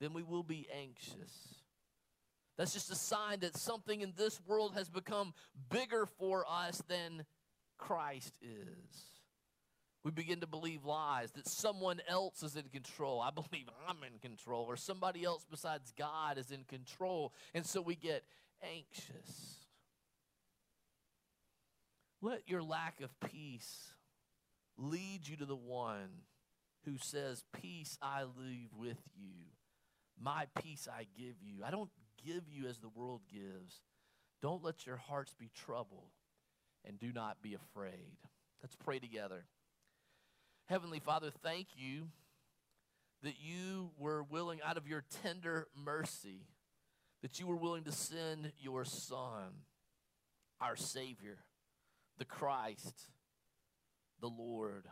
then 0.00 0.12
we 0.12 0.22
will 0.22 0.42
be 0.42 0.66
anxious. 0.74 1.62
That's 2.56 2.72
just 2.72 2.90
a 2.90 2.96
sign 2.96 3.40
that 3.40 3.56
something 3.56 4.00
in 4.00 4.14
this 4.16 4.40
world 4.46 4.74
has 4.74 4.88
become 4.88 5.34
bigger 5.70 6.06
for 6.18 6.44
us 6.48 6.82
than 6.88 7.26
Christ 7.76 8.32
is 8.40 9.15
we 10.06 10.12
begin 10.12 10.38
to 10.38 10.46
believe 10.46 10.84
lies 10.84 11.32
that 11.32 11.48
someone 11.48 12.00
else 12.06 12.44
is 12.44 12.54
in 12.54 12.68
control. 12.72 13.20
I 13.20 13.30
believe 13.32 13.68
I'm 13.88 13.96
in 14.04 14.20
control, 14.20 14.64
or 14.68 14.76
somebody 14.76 15.24
else 15.24 15.44
besides 15.50 15.92
God 15.98 16.38
is 16.38 16.52
in 16.52 16.62
control. 16.62 17.32
And 17.54 17.66
so 17.66 17.82
we 17.82 17.96
get 17.96 18.22
anxious. 18.62 19.56
Let 22.22 22.48
your 22.48 22.62
lack 22.62 23.00
of 23.00 23.10
peace 23.18 23.88
lead 24.78 25.26
you 25.26 25.38
to 25.38 25.44
the 25.44 25.56
one 25.56 26.22
who 26.84 26.98
says, 26.98 27.42
Peace 27.60 27.98
I 28.00 28.26
leave 28.38 28.70
with 28.78 29.02
you. 29.16 29.46
My 30.16 30.46
peace 30.62 30.86
I 30.88 31.08
give 31.18 31.34
you. 31.42 31.64
I 31.64 31.72
don't 31.72 31.90
give 32.24 32.44
you 32.48 32.68
as 32.68 32.78
the 32.78 32.90
world 32.90 33.22
gives. 33.28 33.80
Don't 34.40 34.62
let 34.62 34.86
your 34.86 34.98
hearts 34.98 35.34
be 35.36 35.50
troubled 35.52 36.12
and 36.84 36.96
do 36.96 37.12
not 37.12 37.42
be 37.42 37.54
afraid. 37.54 38.18
Let's 38.62 38.76
pray 38.76 39.00
together. 39.00 39.46
Heavenly 40.68 40.98
Father, 40.98 41.30
thank 41.44 41.68
you 41.76 42.08
that 43.22 43.34
you 43.40 43.90
were 43.96 44.24
willing, 44.24 44.58
out 44.64 44.76
of 44.76 44.88
your 44.88 45.04
tender 45.22 45.68
mercy, 45.76 46.40
that 47.22 47.38
you 47.38 47.46
were 47.46 47.56
willing 47.56 47.84
to 47.84 47.92
send 47.92 48.50
your 48.58 48.84
Son, 48.84 49.62
our 50.60 50.74
Savior, 50.74 51.38
the 52.18 52.24
Christ, 52.24 53.10
the 54.20 54.26
Lord. 54.26 54.86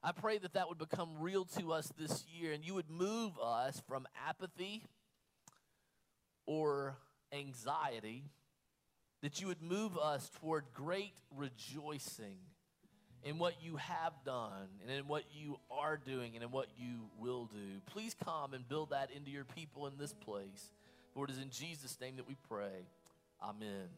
I 0.00 0.12
pray 0.12 0.38
that 0.38 0.52
that 0.52 0.68
would 0.68 0.78
become 0.78 1.18
real 1.18 1.44
to 1.58 1.72
us 1.72 1.92
this 1.98 2.24
year 2.32 2.52
and 2.52 2.64
you 2.64 2.74
would 2.74 2.88
move 2.88 3.32
us 3.42 3.82
from 3.88 4.06
apathy 4.28 4.84
or 6.46 6.96
anxiety, 7.32 8.26
that 9.22 9.40
you 9.40 9.48
would 9.48 9.60
move 9.60 9.98
us 9.98 10.30
toward 10.40 10.66
great 10.72 11.14
rejoicing 11.34 12.38
in 13.24 13.38
what 13.38 13.54
you 13.62 13.76
have 13.76 14.12
done 14.24 14.68
and 14.82 14.90
in 14.90 15.06
what 15.06 15.24
you 15.32 15.58
are 15.70 15.96
doing 15.96 16.32
and 16.34 16.42
in 16.42 16.50
what 16.50 16.68
you 16.76 17.08
will 17.18 17.46
do. 17.46 17.80
Please 17.86 18.14
come 18.24 18.54
and 18.54 18.68
build 18.68 18.90
that 18.90 19.10
into 19.10 19.30
your 19.30 19.44
people 19.44 19.86
in 19.86 19.94
this 19.98 20.12
place. 20.12 20.72
For 21.14 21.24
it 21.24 21.30
is 21.30 21.38
in 21.38 21.50
Jesus' 21.50 21.98
name 22.00 22.16
that 22.16 22.28
we 22.28 22.36
pray. 22.48 22.86
Amen. 23.42 23.88